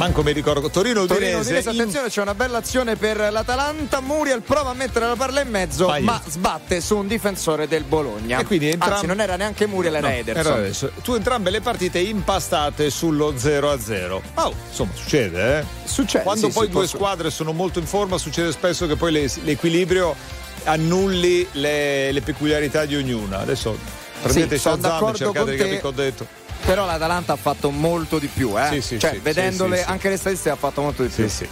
Manco 0.01 0.23
mi 0.23 0.33
ricordo, 0.33 0.71
Torino-Udinese. 0.71 1.21
Torino-Udinese, 1.21 1.69
attenzione, 1.69 2.09
c'è 2.09 2.23
una 2.23 2.35
bella 2.35 2.57
azione 2.57 2.97
per 2.97 3.19
l'Atalanta. 3.31 4.01
Muriel 4.01 4.41
prova 4.41 4.71
a 4.71 4.73
mettere 4.73 5.07
la 5.07 5.15
palla 5.15 5.43
in 5.43 5.51
mezzo, 5.51 5.85
Vai. 5.89 6.03
ma 6.03 6.19
sbatte 6.27 6.81
su 6.81 6.97
un 6.97 7.07
difensore 7.07 7.69
del 7.69 7.85
Bologna. 7.85 8.39
E 8.39 8.45
quindi 8.47 8.71
entram- 8.71 8.95
Anzi, 8.95 9.05
non 9.05 9.21
era 9.21 9.37
neanche 9.37 9.67
Muriel, 9.67 9.97
era 9.97 10.09
No, 10.09 10.15
Ederson. 10.15 10.47
era 10.53 10.55
adesso. 10.55 10.91
Tu 11.03 11.13
entrambe 11.13 11.51
le 11.51 11.61
partite 11.61 11.99
impastate 11.99 12.89
sullo 12.89 13.35
0-0. 13.37 14.23
Oh, 14.37 14.55
insomma, 14.71 14.91
succede, 14.95 15.59
eh? 15.59 15.65
Succede. 15.85 16.25
Quando 16.25 16.47
sì, 16.47 16.53
poi 16.55 16.65
sì, 16.67 16.73
due 16.73 16.81
posso- 16.85 16.97
squadre 16.97 17.31
sono 17.31 17.53
molto 17.53 17.79
in 17.79 17.87
forma, 17.87 18.17
succede 18.17 18.53
spesso 18.53 18.87
che 18.87 18.97
poi 18.97 19.13
le- 19.13 19.31
l'equilibrio 19.45 20.17
annulli 20.65 21.47
le, 21.53 22.11
le 22.11 22.21
peculiarità 22.23 22.87
di 22.87 22.97
ognuna. 22.97 23.41
Adesso 23.41 23.77
prendete 24.23 24.57
sono 24.57 24.77
Shazam 24.77 25.09
e 25.11 25.15
cercate 25.15 25.51
di 25.51 25.57
capire 25.59 25.79
che 25.81 25.87
ho 25.87 25.91
detto. 25.91 26.27
Però 26.65 26.85
l'Atalanta 26.87 27.33
ha 27.33 27.37
fatto 27.37 27.71
molto 27.71 28.19
di 28.19 28.29
più, 28.29 28.59
eh? 28.59 28.69
Sì, 28.69 28.81
sì, 28.81 28.99
cioè, 28.99 29.13
sì, 29.13 29.19
vedendole 29.19 29.77
sì, 29.77 29.81
sì, 29.81 29.87
sì. 29.87 29.93
anche 29.93 30.09
le 30.09 30.17
statistiche 30.17 30.51
ha 30.51 30.57
fatto 30.57 30.83
molto 30.83 31.03
di 31.03 31.09
più. 31.09 31.29
Sì, 31.29 31.45
sì. 31.45 31.49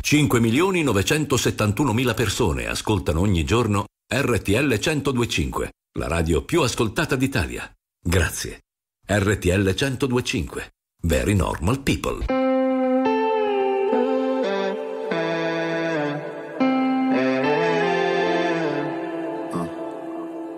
5 0.00 0.40
milioni 0.40 0.82
971 0.82 1.92
mila 1.92 2.14
persone 2.14 2.66
ascoltano 2.66 3.20
ogni 3.20 3.44
giorno 3.44 3.84
RTL 4.10 4.78
1025, 4.80 5.70
la 5.98 6.08
radio 6.08 6.42
più 6.42 6.62
ascoltata 6.62 7.14
d'Italia. 7.14 7.70
Grazie. 8.02 8.60
RTL 9.06 9.74
1025. 9.74 10.70
Very 11.02 11.34
normal 11.34 11.80
people. 11.80 12.47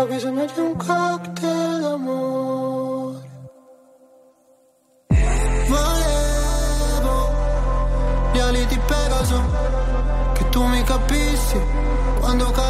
Ho 0.00 0.06
bisogno 0.06 0.46
di 0.46 0.60
un 0.60 0.76
cocktail 0.76 1.80
d'amore. 1.82 3.28
Volevo 5.68 7.30
gli 8.32 8.38
ali 8.38 8.64
di 8.64 8.78
Pegaso, 8.78 9.42
che 10.32 10.48
tu 10.48 10.64
mi 10.64 10.82
capissi 10.84 11.60
quando 12.18 12.50
cadevo 12.50 12.69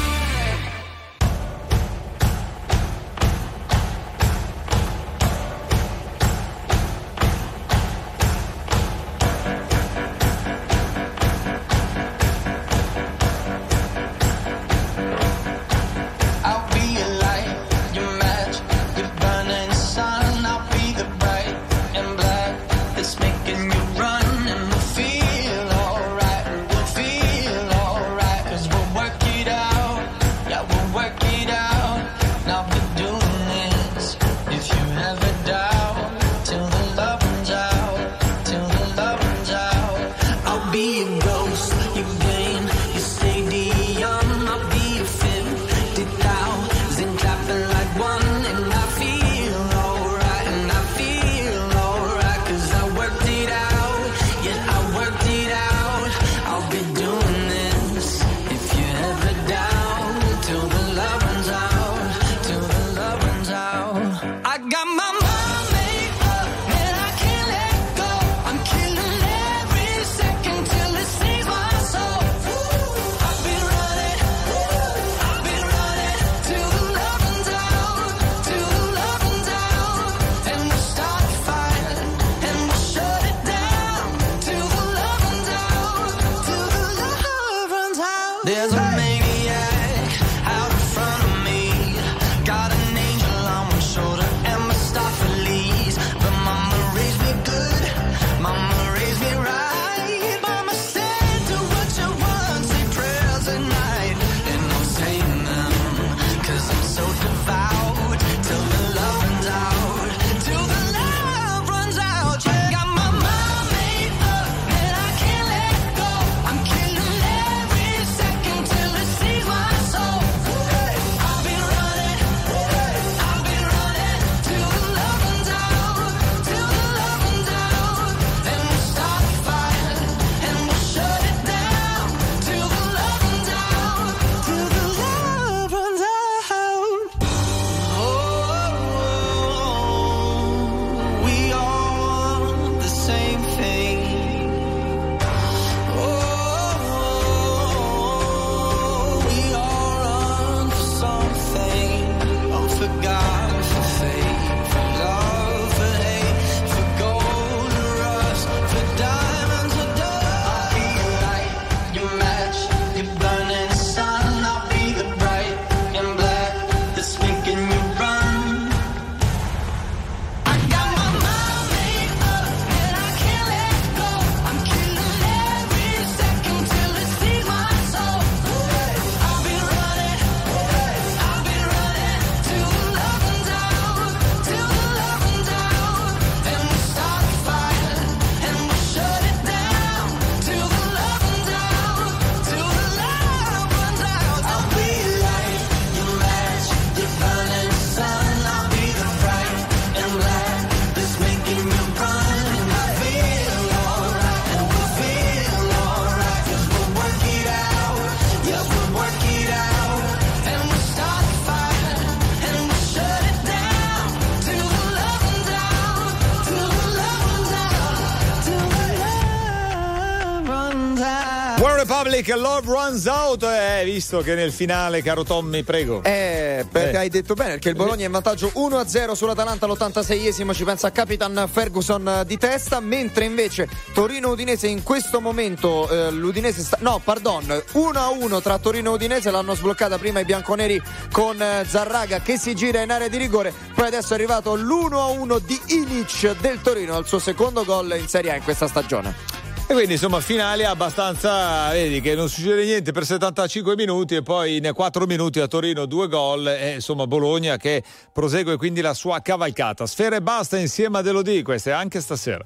Make 222.21 222.35
Love 222.35 222.67
Runs 222.67 223.05
Out, 223.07 223.41
eh, 223.41 223.81
visto 223.83 224.21
che 224.21 224.35
nel 224.35 224.51
finale, 224.51 225.01
caro 225.01 225.23
Tommy, 225.23 225.63
prego. 225.63 226.03
Eh, 226.03 226.63
perché 226.71 226.91
eh. 226.91 226.97
hai 226.97 227.09
detto 227.09 227.33
bene, 227.33 227.53
perché 227.53 227.69
il 227.69 227.75
Bologna 227.75 228.03
è 228.03 228.05
in 228.05 228.11
vantaggio 228.11 228.51
1-0 228.53 229.13
sull'Atalanta 229.13 229.65
all'86esimo, 229.65 230.53
ci 230.53 230.63
pensa 230.63 230.91
Capitan 230.91 231.49
Ferguson 231.51 232.07
eh, 232.07 232.25
di 232.25 232.37
testa, 232.37 232.79
mentre 232.79 233.25
invece 233.25 233.67
Torino-Udinese 233.95 234.67
in 234.67 234.83
questo 234.83 235.19
momento, 235.19 235.89
eh, 235.89 236.11
l'Udinese 236.11 236.61
sta... 236.61 236.77
No, 236.81 237.01
pardon, 237.03 237.43
1-1 237.47 238.41
tra 238.43 238.59
Torino 238.59 238.91
e 238.91 238.93
Udinese, 238.93 239.31
l'hanno 239.31 239.55
sbloccata 239.55 239.97
prima 239.97 240.19
i 240.19 240.25
bianconeri 240.25 240.79
con 241.11 241.41
eh, 241.41 241.65
Zarraga 241.67 242.19
che 242.19 242.37
si 242.37 242.53
gira 242.53 242.81
in 242.81 242.91
area 242.91 243.07
di 243.07 243.17
rigore, 243.17 243.51
poi 243.73 243.87
adesso 243.87 244.13
è 244.13 244.15
arrivato 244.15 244.53
l'1-1 244.53 245.39
di 245.43 245.59
Ilic 245.69 246.39
del 246.39 246.61
Torino, 246.61 246.95
al 246.95 247.07
suo 247.07 247.17
secondo 247.17 247.65
gol 247.65 247.97
in 247.99 248.07
Serie 248.07 248.33
A 248.33 248.35
in 248.35 248.43
questa 248.43 248.67
stagione. 248.67 249.40
E 249.71 249.73
quindi 249.73 249.93
insomma 249.93 250.19
finale 250.19 250.65
abbastanza, 250.65 251.69
vedi 251.69 252.01
che 252.01 252.13
non 252.13 252.27
succede 252.27 252.65
niente 252.65 252.91
per 252.91 253.05
75 253.05 253.77
minuti 253.77 254.15
e 254.15 254.21
poi 254.21 254.57
in 254.57 254.69
4 254.73 255.05
minuti 255.05 255.39
a 255.39 255.47
Torino 255.47 255.85
due 255.85 256.09
gol 256.09 256.45
e 256.45 256.73
insomma 256.73 257.07
Bologna 257.07 257.55
che 257.55 257.81
prosegue 258.11 258.57
quindi 258.57 258.81
la 258.81 258.93
sua 258.93 259.21
cavalcata. 259.21 259.85
Sfera 259.85 260.17
e 260.17 260.21
basta 260.21 260.57
insieme 260.57 260.97
a 260.97 261.01
Delodì, 261.01 261.41
questa 261.41 261.69
è 261.69 261.73
anche 261.73 262.01
stasera. 262.01 262.43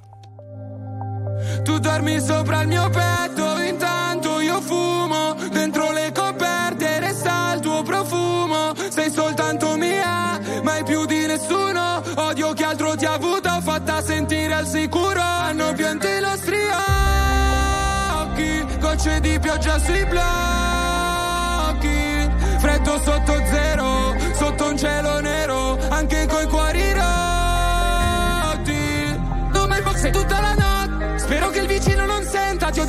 Tu 1.64 1.80
dormi 1.80 2.20
sopra 2.20 2.62
il 2.62 2.68
mio 2.68 2.88
petto 2.92 3.58
intanto 3.58 4.05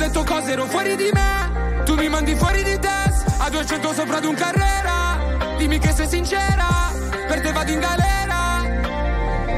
100 0.07 0.23
cose 0.23 0.51
ero 0.51 0.65
fuori 0.67 0.95
di 0.95 1.09
me. 1.11 1.83
Tu 1.83 1.93
mi 1.95 2.07
mandi 2.07 2.33
fuori 2.35 2.63
di 2.63 2.79
test 2.79 3.25
A 3.39 3.49
200 3.49 3.93
sopra 3.93 4.19
di 4.21 4.27
un 4.27 4.35
carrera. 4.35 5.55
Dimmi 5.57 5.79
che 5.79 5.91
sei 5.91 6.07
sincera 6.07 6.93
Per 7.27 7.41
te 7.41 7.51
vado 7.51 7.71
in 7.71 7.79
galera. 7.79 8.63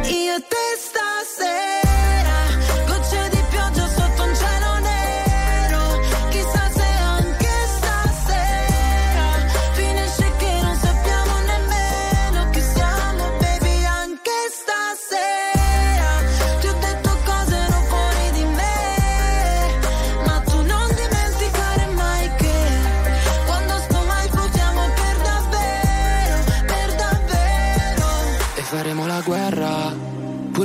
Io 0.05 0.41
te 0.47 0.65
stasera 0.75 1.68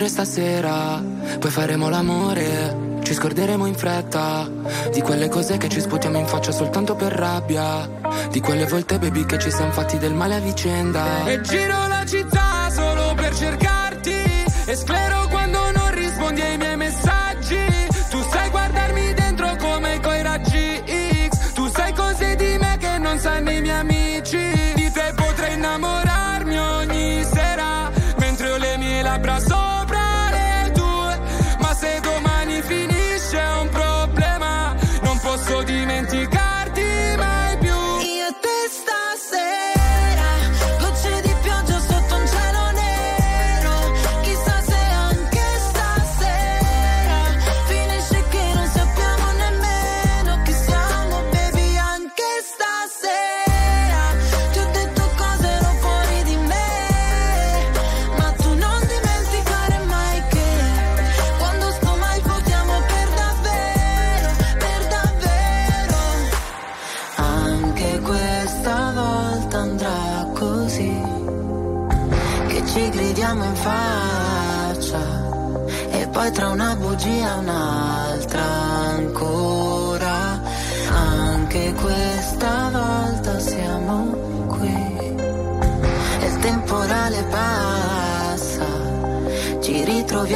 pure 0.04 0.08
stasera. 0.08 1.02
Poi 1.38 1.50
faremo 1.50 1.88
l'amore, 1.88 2.98
ci 3.02 3.14
scorderemo 3.14 3.66
in 3.66 3.74
fretta. 3.74 4.48
Di 4.92 5.00
quelle 5.00 5.28
cose 5.28 5.56
che 5.56 5.68
ci 5.68 5.80
sputiamo 5.80 6.18
in 6.18 6.26
faccia 6.26 6.52
soltanto 6.52 6.94
per 6.94 7.12
rabbia. 7.12 7.88
Di 8.30 8.40
quelle 8.40 8.66
volte, 8.66 8.98
baby, 8.98 9.24
che 9.24 9.38
ci 9.38 9.50
siamo 9.50 9.72
fatti 9.72 9.98
del 9.98 10.12
male 10.12 10.36
a 10.36 10.40
vicenda. 10.40 11.24
E 11.26 11.40
giro 11.40 11.86
la 11.88 12.04
città 12.06 12.70
solo 12.70 13.14
per 13.14 13.34
cercarti. 13.34 14.12
E 14.66 14.76
sclero 14.76 15.28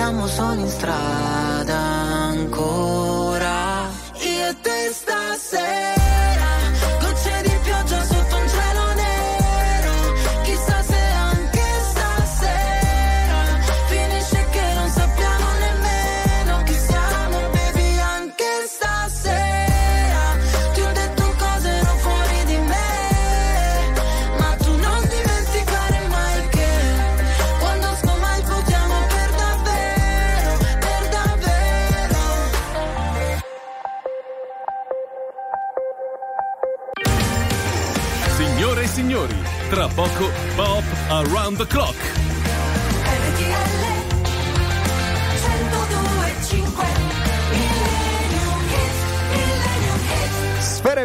ritroviamo 0.09 0.27
solo 0.27 0.61
in 0.61 0.69
strada 0.69 1.77
ancora 1.77 2.88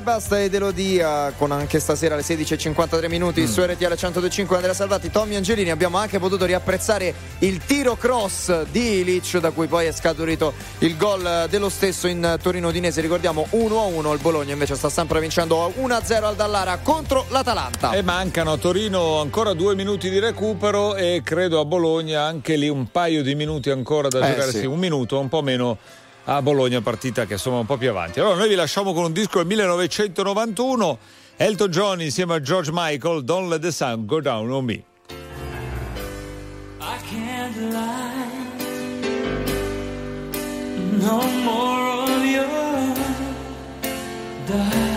basta 0.04 0.42
ed 0.42 0.54
Elodia 0.54 1.32
con 1.38 1.52
anche 1.54 1.80
stasera 1.80 2.14
alle 2.16 2.24
16.53 2.24 3.08
minuti 3.10 3.42
Mm. 3.42 3.46
su 3.46 3.62
RTL 3.64 3.96
125 3.96 4.56
Andrea 4.58 4.74
Salvati, 4.76 5.10
Tommy 5.10 5.36
Angelini 5.36 5.72
abbiamo 5.72 5.98
anche 5.98 6.20
potuto 6.20 6.46
riapprezzare 6.46 7.14
il 7.40 7.60
tiro 7.66 7.96
cross 7.96 8.64
di 8.70 9.00
Ilic 9.00 9.38
da 9.40 9.52
cui 9.52 9.68
poi 9.68 9.86
è 9.88 9.92
scaturito 9.94 10.54
il 10.80 10.98
gol 10.98 11.48
dello 11.50 11.70
stesso 11.70 12.08
in 12.08 12.38
Torino 12.42 12.68
Udinese 12.68 13.00
ricordiamo 13.02 13.48
1-1 13.52 14.12
il 14.14 14.20
Bologna 14.22 14.52
invece 14.54 14.76
sta 14.76 14.90
sempre 14.90 15.20
vincendo 15.22 15.72
1-0 15.80 16.24
al 16.24 16.36
Dallara 16.36 16.78
contro 16.84 17.26
l'Atalanta 17.30 17.92
E 17.94 18.02
mancano 18.02 18.52
a 18.52 18.58
Torino 18.58 19.20
ancora 19.22 19.54
due 19.54 19.74
minuti 19.74 20.10
di 20.10 20.20
recupero 20.20 20.96
e 20.96 21.22
credo 21.24 21.60
a 21.62 21.66
Bologna 21.66 22.24
anche 22.24 22.56
lì 22.58 22.68
un 22.68 22.92
paio 22.92 23.24
di 23.24 23.36
minuti 23.36 23.70
ancora 23.70 24.10
da 24.10 24.20
Eh, 24.20 24.32
giocare, 24.32 24.52
sì. 24.52 24.60
sì, 24.60 24.66
un 24.66 24.80
minuto, 24.80 25.18
un 25.20 25.30
po' 25.30 25.42
meno 25.42 25.78
a 26.26 26.42
Bologna, 26.42 26.82
partita 26.82 27.26
che 27.26 27.34
insomma 27.34 27.60
un 27.60 27.66
po' 27.66 27.78
più 27.78 27.90
avanti. 27.90 28.20
Allora 28.20 28.36
noi 28.36 28.50
vi 28.50 28.56
lasciamo 28.56 28.94
con 28.94 29.06
un 29.06 29.14
disco 29.14 29.40
del 29.40 29.48
1991, 29.48 30.98
Elton 31.36 31.70
John 31.70 32.02
insieme 32.02 32.36
a 32.36 32.42
George 32.42 32.72
Michael, 32.74 33.24
Don't 33.24 33.50
Let 33.50 33.62
the 33.62 33.72
Sun 33.72 34.06
Go 34.06 34.22
Down 34.22 34.52
on 34.52 34.66
Me. 34.66 34.84
I 36.80 36.98
can't 37.10 37.72
lie. 37.72 38.42
No 41.00 41.22
more 41.44 42.04
of 42.04 42.26
your 42.26 42.46
darkness. 44.48 44.93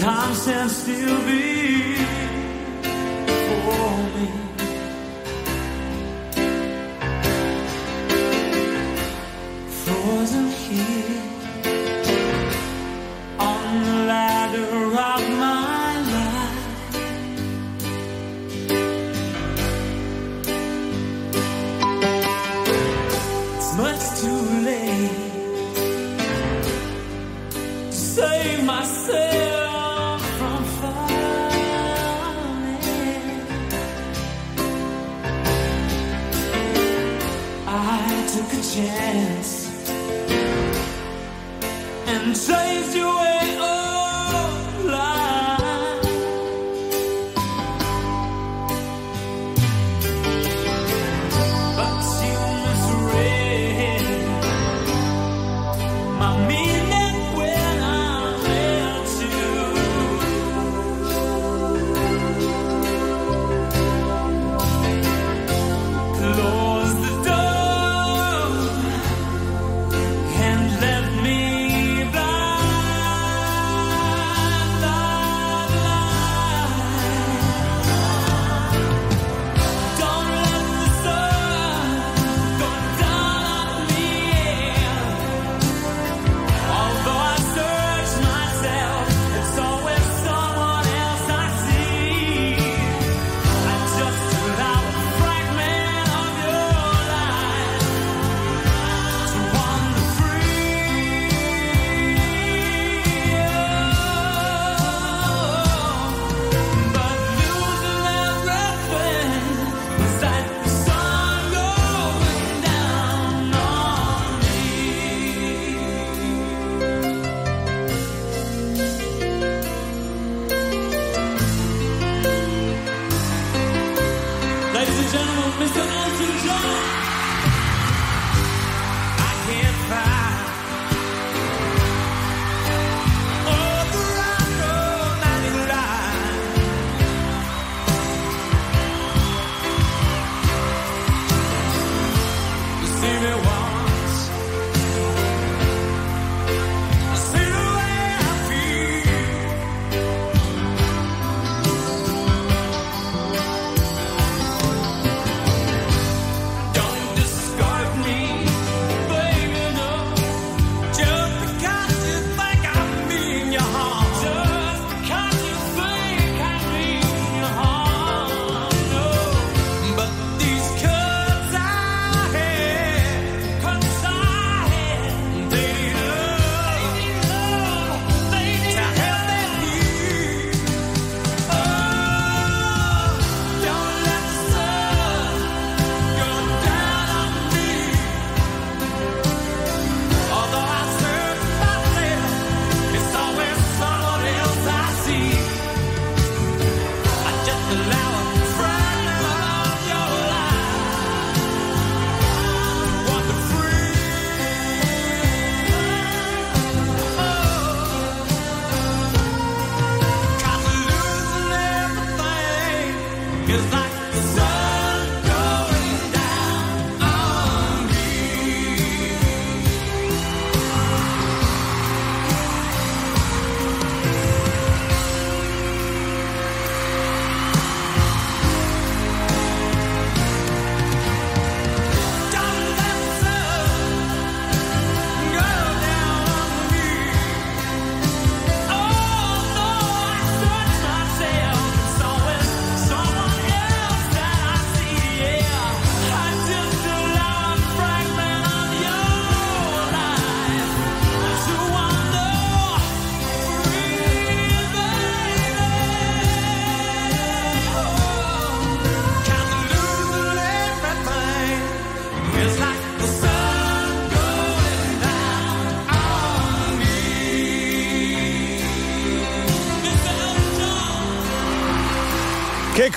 Time 0.00 0.34
stands 0.34 0.76
still 0.78 1.18
before 1.26 1.89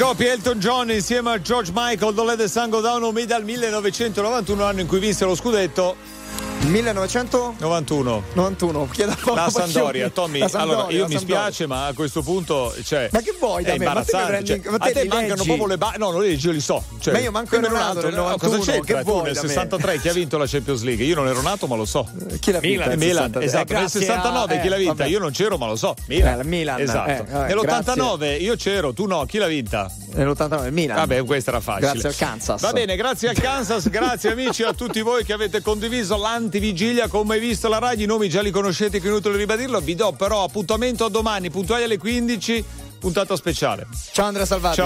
Che 0.04 0.10
coppia 0.10 0.34
Elton 0.34 0.60
John 0.60 0.92
insieme 0.92 1.32
a 1.32 1.40
George 1.40 1.72
Michael, 1.74 2.14
Don't 2.14 2.28
Let 2.28 2.38
the 2.38 2.50
Sun 2.50 2.70
Go 2.70 2.82
Down 2.82 3.04
on 3.04 3.14
Me 3.14 3.26
dal 3.26 3.46
1991, 3.46 4.62
anno 4.62 4.82
in 4.82 4.86
cui 4.86 5.00
vinse 5.00 5.24
lo 5.24 5.34
scudetto. 5.34 5.96
1991 6.64 8.24
91. 8.34 8.90
chiedo 8.92 9.16
La 9.34 9.50
Sandoria, 9.50 10.10
Tommy. 10.10 10.40
La 10.40 10.50
Sampdoria, 10.50 10.80
allora, 10.80 10.94
io 10.94 11.08
mi 11.08 11.18
spiace, 11.18 11.68
ma 11.68 11.86
a 11.86 11.94
questo 11.94 12.22
punto. 12.22 12.76
Cioè, 12.84 13.10
Ma 13.14 13.22
che 13.22 13.34
vuoi 13.40 13.64
da 13.64 13.74
è 13.74 13.78
me? 13.78 13.86
Ma 13.86 14.04
te 14.04 14.12
prendi- 14.12 14.46
cioè, 14.46 14.62
ma 14.70 14.78
te 14.78 14.90
a 14.90 14.92
te 14.92 15.06
mancano 15.06 15.36
leggi? 15.36 15.46
proprio 15.46 15.68
le 15.68 15.78
basi. 15.78 15.98
No, 16.00 16.12
non 16.12 16.22
le 16.22 16.28
leggi, 16.28 16.48
io 16.48 16.52
li 16.52 16.60
so. 16.60 16.84
Cioè, 17.04 17.12
Ma 17.12 17.20
io 17.20 17.32
manco 17.32 17.58
ero 17.58 17.70
nato 17.70 18.02
nel 18.02 18.14
no, 18.14 18.22
91, 18.30 18.38
cosa 18.58 18.72
c'entra? 18.72 18.96
che 18.96 19.04
vuoi 19.04 19.24
nel 19.24 19.34
da 19.34 19.42
me? 19.42 19.48
63 19.50 20.00
chi 20.00 20.08
ha 20.08 20.14
vinto 20.14 20.38
la 20.38 20.46
Champions 20.48 20.84
League? 20.84 21.04
Io 21.04 21.16
non 21.16 21.28
ero 21.28 21.42
nato, 21.42 21.68
ma 21.68 21.76
lo 21.76 21.84
so. 21.84 22.08
Chi 22.40 22.52
l'ha 22.54 22.60
vinta 22.60 22.96
Milan, 22.96 22.98
Milan, 22.98 23.32
63? 23.34 23.44
esatto. 23.46 23.72
Eh, 23.74 23.76
Nel 23.76 23.82
grazie 23.82 24.00
69 24.00 24.56
a- 24.56 24.60
chi 24.62 24.68
l'ha 24.70 24.76
eh, 24.76 24.80
vinta? 24.80 25.06
Io 25.06 25.20
non 25.20 25.32
c'ero, 25.32 25.58
ma 25.58 25.68
lo 25.68 25.76
so. 25.76 25.96
Eh, 25.98 26.04
Milan. 26.06 26.40
il 26.40 26.48
Milan, 26.48 26.80
Esatto. 26.80 27.10
eh, 27.10 27.24
vabbè, 27.30 27.54
Nell'89 27.54 28.42
io 28.42 28.56
c'ero, 28.56 28.94
tu 28.94 29.06
no. 29.06 29.26
Chi 29.26 29.38
l'ha 29.38 29.48
vinta? 29.48 29.92
Nell'89 30.14 30.66
il 30.68 30.72
Milan. 30.72 30.96
Vabbè, 30.96 31.24
questa 31.26 31.50
era 31.52 31.60
facile. 31.60 31.92
Grazie 31.92 32.08
al 32.08 32.16
Kansas. 32.16 32.62
Va 32.62 32.72
bene, 32.72 32.96
grazie 32.96 33.28
al 33.28 33.36
Kansas, 33.36 33.90
grazie 33.90 34.32
amici 34.32 34.64
a 34.64 34.72
tutti 34.74 35.02
voi 35.02 35.26
che 35.26 35.34
avete 35.34 35.62
condiviso 35.62 36.16
l'antivigilia 36.16 37.10
come 37.10 37.34
hai 37.34 37.42
visto 37.42 37.68
la 37.68 37.80
Rai. 37.80 38.02
I 38.02 38.06
nomi 38.06 38.30
già 38.30 38.42
li 38.42 38.52
conoscete, 38.52 39.02
che 39.02 39.08
è 39.08 39.10
inutile 39.10 39.36
ribadirlo. 39.36 39.82
Vi 39.82 39.96
do 39.96 40.14
però 40.14 40.44
appuntamento 40.46 41.04
a 41.04 41.10
domani, 41.10 41.50
puntuali 41.50 41.84
alle 41.84 41.98
15, 41.98 42.64
puntata 43.00 43.36
speciale. 43.36 43.88
Ciao 44.14 44.28
Andrea 44.28 44.46
Salvati. 44.46 44.76
Ciao 44.76 44.82